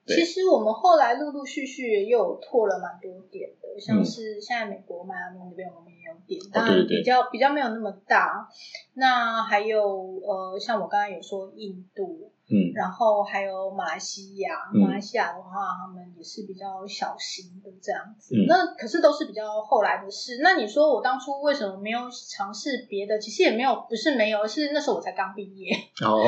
[0.06, 8.46] 其实我们后来陆陆续续又有拓了蛮多点的，像嗯是现在美国迈阿密那边我们也有点，哦当对对对然比较比较没有那么大。
[8.92, 9.80] 那还有
[10.20, 18.36] 呃，像我刚刚有说印度，嗯然后还有马来西亚，嗯马来西亚的话，他们也是比较小型的这样子。
[18.36, 20.40] 嗯那可是都是比较后来的事。
[20.42, 23.18] 那你说我当初为什么没有尝试别的？
[23.18, 25.74] 其实也没有，不是没有，是那时候我才刚毕业。
[26.04, 26.20] 哦，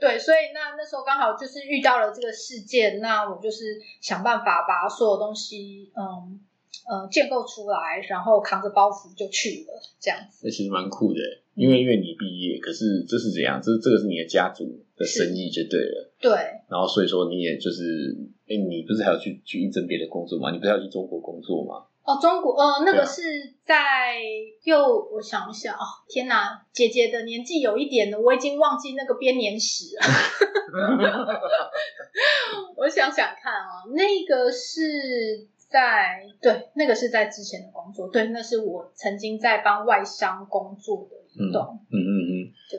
[0.00, 6.40] 对，所以那那时候刚好就是遇到了这个事件，那我就是想办法把所有东西，嗯
[6.88, 10.40] 呃建构出来，然后扛着包袱就去了，这样子。
[10.42, 11.20] 那其实蛮酷的，
[11.54, 13.60] 因为因为你毕业，可是这是怎样？
[13.62, 14.64] 这这个是你的家族
[15.00, 16.12] 的生意就对了。
[16.20, 16.30] 对，
[16.68, 18.14] 然后所以说你也就是，
[18.46, 20.50] 哎，你不是还要去去应征别的工作吗？
[20.52, 21.86] 你不是要去中国工作吗？
[22.02, 23.22] 哦，中国呃，那个是
[23.64, 24.20] 在
[24.64, 30.02] 又我想一下哦，天哪，姐姐的年纪有一点了，我已经忘记那个编年史了。
[32.76, 41.66] 我想想看啊，那个是在对，那个是在之前的工作，对，那是我曾经在帮外商工作的一段。
[41.90, 42.29] 嗯嗯。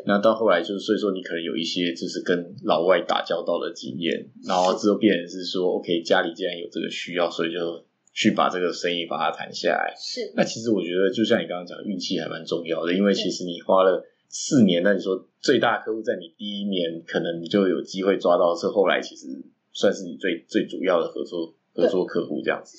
[0.05, 9.93] 那到后来就是，所以说你可能有一些就是跟老外打交道的经验，然后之后变成是说，OK，家里既然有这个需要，所以就去把这个生意把它谈下来。
[9.97, 19.27] 是那其实我觉得，就像你刚刚讲，运气还蛮重要的，因为其实你花了四年，那你说最大客户在你第一年，可能你就有机会抓到，是后来其实
[19.73, 22.77] 算是你最最主要的合作合作客户这样子。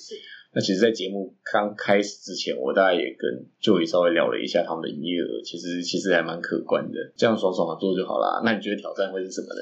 [0.53, 8.41] 是，那其实，在节目刚开始之前，我大概也跟就也稍微聊了一下他们的营业额，其实其实还蛮可观的，这样爽爽的做就好啦。
[8.45, 9.61] 那你觉得挑战会是什么呢？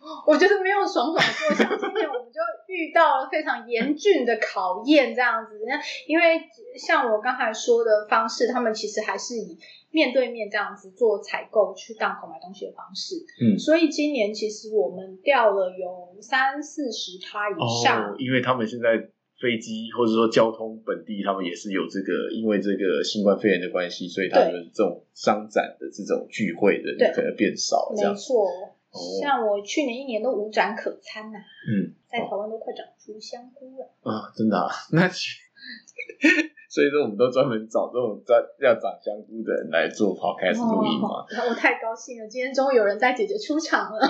[0.26, 5.60] 我觉得没有爽爽做，像今天我们就遇到了非常严峻的考验，这样子。
[5.68, 5.78] 那
[6.08, 6.40] 因为
[6.76, 9.58] 像我刚才说的方式，他们其实还是以
[9.90, 13.16] 面对面这样子做采购、去档口买东西的方式。
[13.44, 18.12] 嗯所以今年其实我们掉了有三四十趴以上。
[18.12, 19.10] 哦，因为他们现在
[19.40, 28.02] 飞机或者说交通本地，他们也是有这个，因为这个新冠肺炎的关系，所以他们这种商展的这种聚会的对可能变少，没。
[28.14, 28.44] 错，
[28.90, 31.38] 哦像我去年一年都无展可参呐、
[31.68, 33.86] 嗯在台湾都快长出香菇了。
[34.02, 35.30] 啊，真的啊，那其
[36.70, 41.26] 所以说我们都专门找这种专要长香菇的人来做 podcast 录音嘛。
[41.26, 43.98] 哦我太高兴了，今天终于有人带姐姐出场了。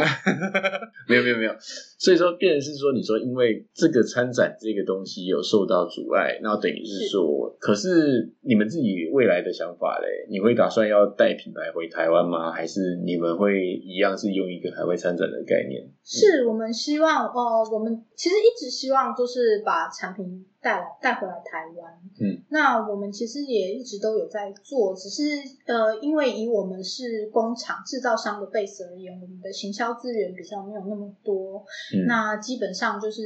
[1.08, 1.54] 没有没有没有，
[1.98, 12.52] 所以说变成是说，你说因为这个参展这个东西有受到阻碍，那等于是说，可是你们自己未来的想法嘞，你会打算要带品牌回台湾吗？
[12.52, 15.88] 还是你们会一样是用一个海外参展的概念？
[16.04, 21.92] 是我们希望，呃，我们其实一直希望就是把产品带来带回来台湾。
[22.20, 25.22] 嗯，那我们其实也一直都有在做，只是
[25.66, 31.64] 呃，因为以我们是工厂制造商的 base 而言，我们的行销资源比较没有那么多。
[31.94, 33.22] 嗯那基本上就是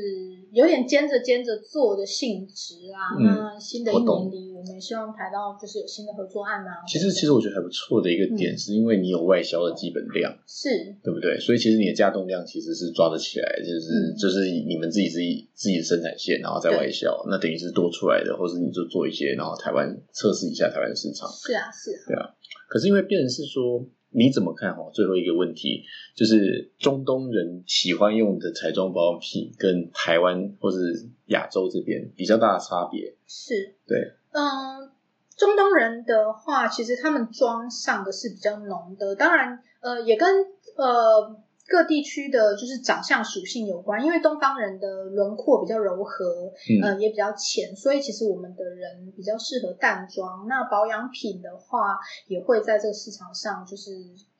[0.52, 3.18] 有点兼着兼着做的性质啊。
[3.18, 6.82] 嗯那新的一年里，希望排到就是有新的合作案啊。
[6.86, 10.68] 其实，其实我觉得还不错的一个点，是因为你有外销的基本量，是
[11.02, 11.38] 对不对？
[11.38, 21.28] 所以其实你的架动量其实是抓得起来，就是就是你们自己自己自己的生产线，然后在外销，那等于是多出来的，或是你就做一些，然后台湾测试一下台湾市场。
[21.28, 22.34] 是啊，是啊，对啊。
[22.68, 23.86] 可是因为变成是说。
[24.16, 24.88] 你怎么看哈？
[24.94, 25.82] 最后一个问题
[26.14, 33.74] 就是中东人喜欢用的彩妆保养品，跟台湾或是亚洲这边比较大的差别是？
[33.88, 34.90] 对，嗯，
[35.36, 40.28] 中东人的话，其实他们妆上的是比较浓的，当然，呃，也跟
[40.76, 41.40] 呃。
[41.66, 50.46] 各地区的就是长相属性有关，因为东方人的轮廓比较柔和，嗯，也比较浅，所以其实我们的人比较适合淡妆。
[50.46, 53.92] 那保养品的话，也会在这个市场上就是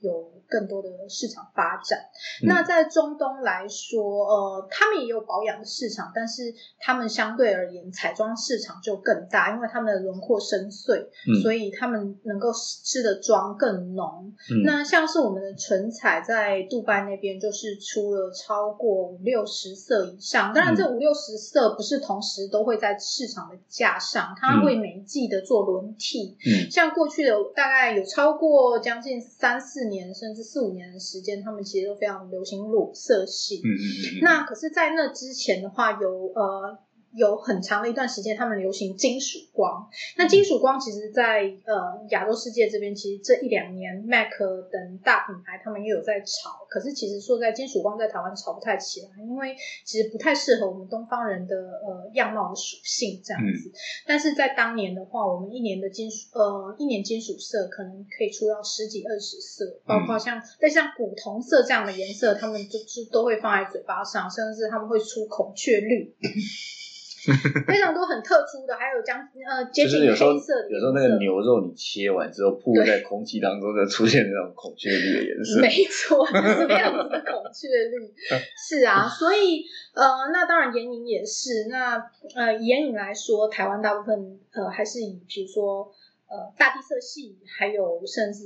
[0.05, 1.99] 有更多的市场发展。
[2.43, 11.07] 那在中东来说，呃，他们也有保养的市场，但是他们相对而言彩妆市场就更大，因为他们的轮廓深邃，
[11.43, 14.35] 所以他们能够施的妆更浓。
[14.63, 17.15] 那像是我们的唇彩在杜拜那。
[17.15, 26.37] 那边就是出了超过五六十色以上，当然这五六十色不是同时都会在市场的架上，它会每一季的做轮替。
[26.45, 33.61] 嗯，像过去的大概有超过将近三四年甚至四五年的时间，他们其实都非常流行裸色系。
[33.65, 33.85] 嗯嗯
[34.19, 34.21] 嗯。
[34.23, 36.79] 那可是，在那之前的话，有呃。
[37.17, 39.89] 有很长的一段时间，他们流行金属光。
[40.17, 44.31] 那金属光其实，在呃亚洲世界这边，其实这一两年，MAC
[44.71, 46.67] 等大品牌他们也有在炒。
[46.69, 49.55] 可是其实说在金属光在台湾炒不太起来，因为
[49.85, 53.71] 其实不太适合我们东方人的呃样貌的属性这样子。
[54.07, 66.13] 但是在当年的话，我们一年的金属呃一年金属色可能可以出到十几二十色，包括像在像古铜色这样的颜色，他们就是都会放在嘴巴上，甚至他们会出孔雀绿。
[67.67, 70.71] 非常多很特殊的，还有将呃接近黑色的。
[70.71, 75.61] 有时候那个牛肉你切完之后铺在空气当中，就出现那种孔雀绿的颜色。
[75.63, 78.13] 没错，就是那样子的孔雀绿。
[78.57, 79.65] 是啊，所以
[79.95, 81.69] 呃，那当然眼影也是。
[81.71, 81.97] 那
[82.35, 85.91] 呃，眼影来说，台湾大部分呃还是以比如说。
[86.35, 88.43] 呃，大地色系还有甚至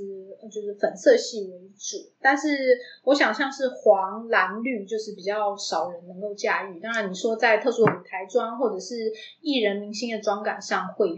[0.51, 2.47] 就是粉色系为主，但是
[3.03, 6.79] 我想像是黄、蓝、绿，就是比较少人能够驾驭。
[6.79, 9.11] 当然，你说在特殊舞台妆或者是
[9.41, 11.15] 艺人明星的妆感上会有，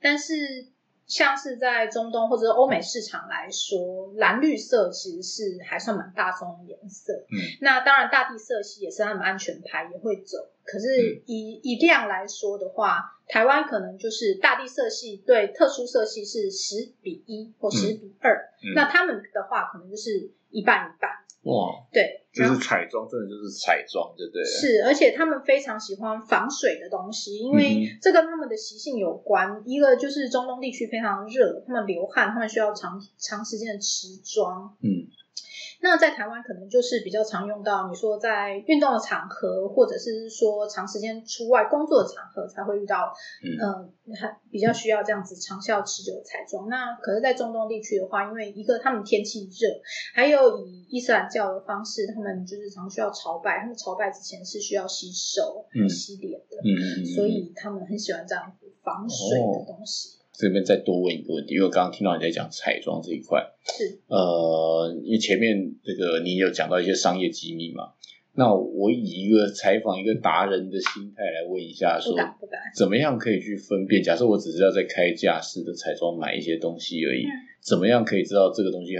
[0.00, 0.66] 但是。
[1.08, 7.14] 像是在中东或者欧美市场来说，蓝绿色其实是还算蛮大众的颜色。
[7.32, 10.38] 嗯，那当然大地色系也是他们安全牌也会走。
[10.64, 21.10] 可是以以量来说的话，台湾可能就是大地色系对特殊色系是十比一或十比二，那他们的话可能就是一半一半。
[21.42, 24.44] 哇，对，就是彩妆，真的就是彩妆，对不对？
[24.44, 29.62] 是，而且他们非常喜欢防水的东西，因为这跟他们的习性有关。
[29.64, 34.76] 一个就是中东地区非常热，他们流汗，他们需要长长时间的持妆。
[34.82, 35.06] 嗯。
[35.80, 43.12] 那在台湾可能就是比较常用到，你说在运动的场合，或者是说长时间出外工作的场合才会遇到，
[43.42, 46.68] 嗯，很比较需要这样子长效持久的彩妆。
[46.68, 49.68] 那可是，在中东地区的话，因为一个他们天气热，
[50.14, 56.56] 还有以伊斯兰教的方式，他们就是常需要朝拜，他们朝拜之前是需要洗手、洗脸的，
[57.14, 60.17] 所以他们很喜欢这样子防水的东西。
[60.38, 67.94] 这边再多问一个问题，因为我刚刚听到你在讲彩妆这一块，是呃，因为前面这个你有讲到一些商业机密嘛，
[68.34, 72.14] 那我以一个采访一个达人的心态来问一下，说
[72.76, 74.00] 怎么样可以去分辨？
[74.00, 77.24] 假设我只是要在开架式的彩妆买一些东西而已，
[77.60, 78.94] 怎么样可以知道这个东西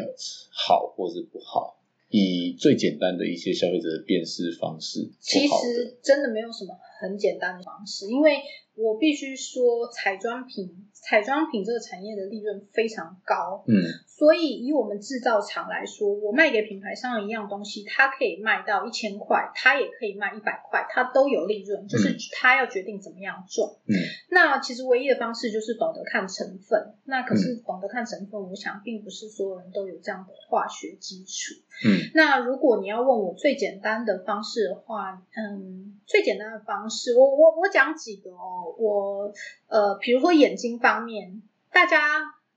[0.50, 1.76] 好或是不好？
[2.10, 8.38] 以最简单的一些消费者的辨识方式，其实真的没有什么很简单的方式，因为
[8.78, 10.84] 我必须说彩妆品。
[11.00, 13.72] 彩妆品这个产业的利润非常高，嗯，
[14.04, 23.70] 所以以我们制造厂来说，我卖给品牌商一样东西，它可以卖到一千块，它也可以卖一百块，它都有利润，就是它要决定怎么样赚。
[23.86, 23.94] 嗯，
[24.30, 26.94] 那其实唯一的方式就是懂得看成分。
[27.04, 31.54] 那可是懂得看成分，我想并不是所有人都有这样的化学基础。
[31.86, 39.32] 嗯，那如果你要问我最简单的方式的话，嗯，最简单的方式，我我我讲几个哦，我
[39.68, 41.42] 呃，比如说眼睛方面，
[41.72, 41.98] 大家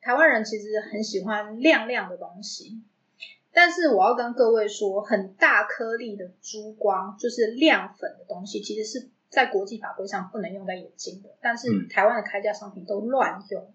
[0.01, 2.81] 台湾人其实很喜欢亮亮的东西，
[3.53, 13.73] 但是我要跟各位说，很大颗粒的珠光就是亮粉的东西，其实是在国际法规上不能用在眼睛的，但是台湾的开价商品都乱用。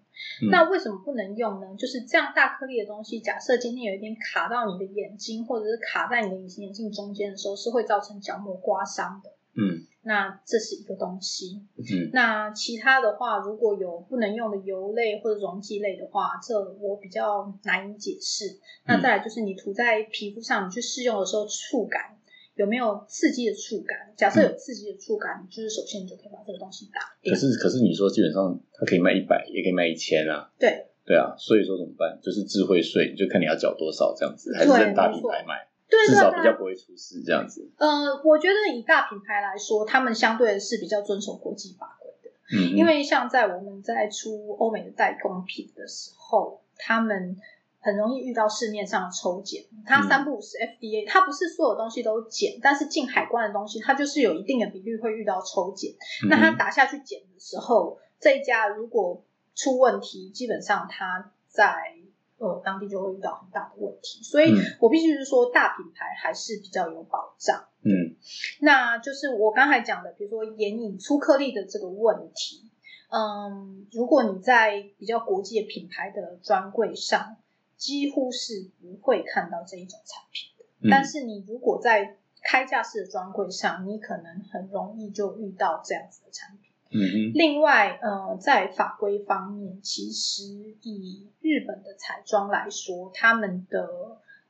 [0.50, 1.66] 那为什么不能用呢？
[1.78, 9.30] 就是这样大颗粒的东西，假设今天有一点卡到你的眼睛，或者是卡在你的隐形眼镜中间的时候，是会造成角膜刮伤的。
[9.56, 11.62] 嗯那这是一个东西。
[11.76, 18.58] 嗯那其他的话，如果有不能用的油类或者溶剂类的话，这我比较难以解释。
[18.86, 22.16] 那再来就是你涂在皮肤上，你去试用的时候触感
[22.54, 24.14] 有没有刺激的触感？
[24.16, 27.40] 假设有刺激的触感，就是首先你就可以把这个东西打掉可。
[27.40, 30.50] 是可是你说基本上它可以卖一百，也可以卖一千啊。
[30.58, 32.18] 对对啊，所以说怎么办？
[32.22, 36.30] 就是智慧税，你就看你要缴多少这样子，还是对跟大品牌买，对至少。
[36.30, 37.70] 比较不会出事这样子。
[37.78, 42.30] 呃，我觉得以大品牌来说，他们相对是比较遵守国际法规的。
[42.52, 47.36] 嗯，因为像在我们在出欧美的代工品的时候，他们
[47.80, 55.92] 很容易遇到市面上的抽检，它嗯三不五时 FDA，它不是所有东西都检，但是进海关的东西，它就是有一定的比率会遇到抽检。
[56.24, 59.22] 嗯那它打下去检的时候，这一家如果
[59.54, 61.95] 出问题，基本上它在
[62.38, 67.64] 呃当地就会遇到很大的问题，所以嗯我必须是说，大品牌还是比较有保障。
[67.82, 68.16] 嗯
[68.60, 72.70] 那就是我刚才讲的，比如说眼影粗颗粒的这个问题。
[73.08, 77.36] 嗯，如果你在比较国际的品牌的专柜上，
[77.76, 80.64] 几乎是不会看到这一种产品的。
[80.80, 86.65] 嗯，但是你如果在开架式的专柜上，你可能很容易就遇到这样子的产品。
[86.90, 90.44] 嗯哼另外，呃，在法规方面，其实
[90.82, 93.88] 以日本的彩妆来说，他们的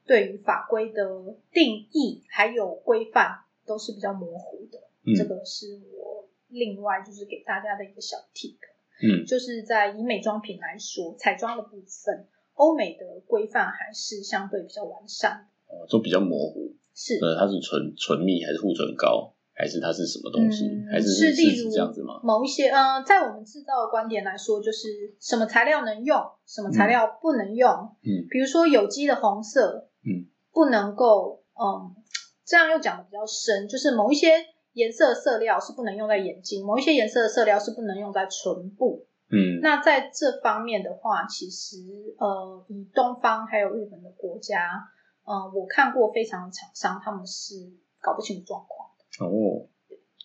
[0.04, 4.78] 对于法规的定义还有规范都是比较模糊的。
[5.04, 8.56] 嗯这个是我另外就是给大家的一个小 tip，
[9.02, 15.74] 嗯就是在以美妆品来说，彩妆的部分，欧美的规范还是相对比较完善的。
[15.74, 16.74] 哦都比较模糊。
[16.94, 20.66] 是，呃，它是唇唇蜜还是护唇膏，还是它是什么东西？
[20.68, 22.20] 嗯还是是例如这样子吗？
[22.22, 24.88] 某一些，呃，在我们制造的观点来说，就是
[25.18, 27.70] 什么材料能用，什么材料不能用。
[28.02, 31.96] 嗯比如说有机的红色，嗯，不能够，嗯，
[32.44, 34.28] 这样又讲的比较深，就是某一些
[34.74, 39.06] 颜色的色料是不能用在眼睛，某一些颜色的色料是不能用在唇部。
[39.28, 41.78] 嗯那在这方面的话，其实
[42.18, 44.84] 呃，以东方还有日本的国家，
[45.24, 47.54] 呃，我看过非常的厂商，他们是
[48.00, 48.90] 搞不清楚状况。
[49.20, 49.68] 哦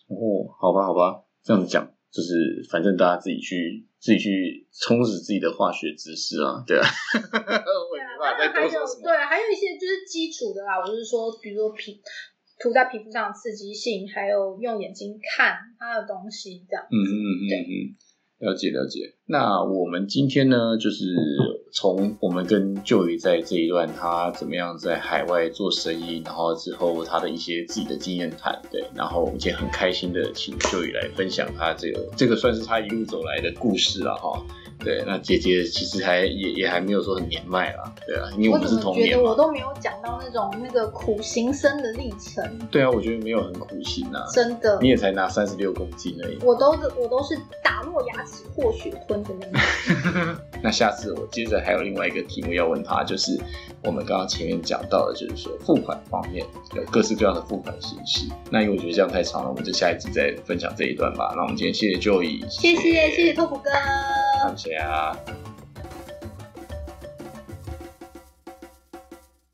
[0.09, 6.83] 哦，好吧好吧，这样子讲就是反正大家自己去自己去充实自己的化学知识啊，对啊，
[7.91, 9.03] 我也没办法再当然还有多说什么。
[9.03, 10.79] 对，还有一些就是基础的啦。
[10.79, 12.01] 我是说，比如说皮
[12.59, 16.85] 涂在皮肤上的刺激性，还有用眼睛看它的东西，这样。
[16.91, 19.15] 嗯嗯嗯嗯嗯，了解了解。
[19.31, 21.15] 那我们今天呢，就是
[21.71, 34.43] 从我们跟旧宇在这一段他怎么样在海外做生意，然后之后他的一些自己的经验谈，对，然后我们今天很开心的请旧宇来分享他这个这个算是他一路走来的故事了哈。
[34.83, 39.13] 对，那姐姐其实还也也还没有说很年迈啦，对啊，因为我们是同年嘛。
[39.13, 42.43] 觉得我都没有讲到那种那个苦行僧的历程？
[42.71, 46.39] 对啊，我觉得没有很苦行啊，真的你，也才拿三十六公斤而已。
[46.43, 49.47] 我都我都是打落牙齿或血吞的
[50.63, 53.39] 那下次我接着还有另外一个题目要问他，就是
[53.83, 56.45] 我们刚刚前面讲到的，就是说付款方面
[56.75, 58.27] 有各式各样的付款形式。
[58.49, 61.33] 那因为我觉得这样太长了，我们就下一集再分享这一段吧。
[61.35, 63.69] 那我们今天谢谢 Joey，谢谢谢谢托普哥。
[64.55, 65.17] 谢谢啊。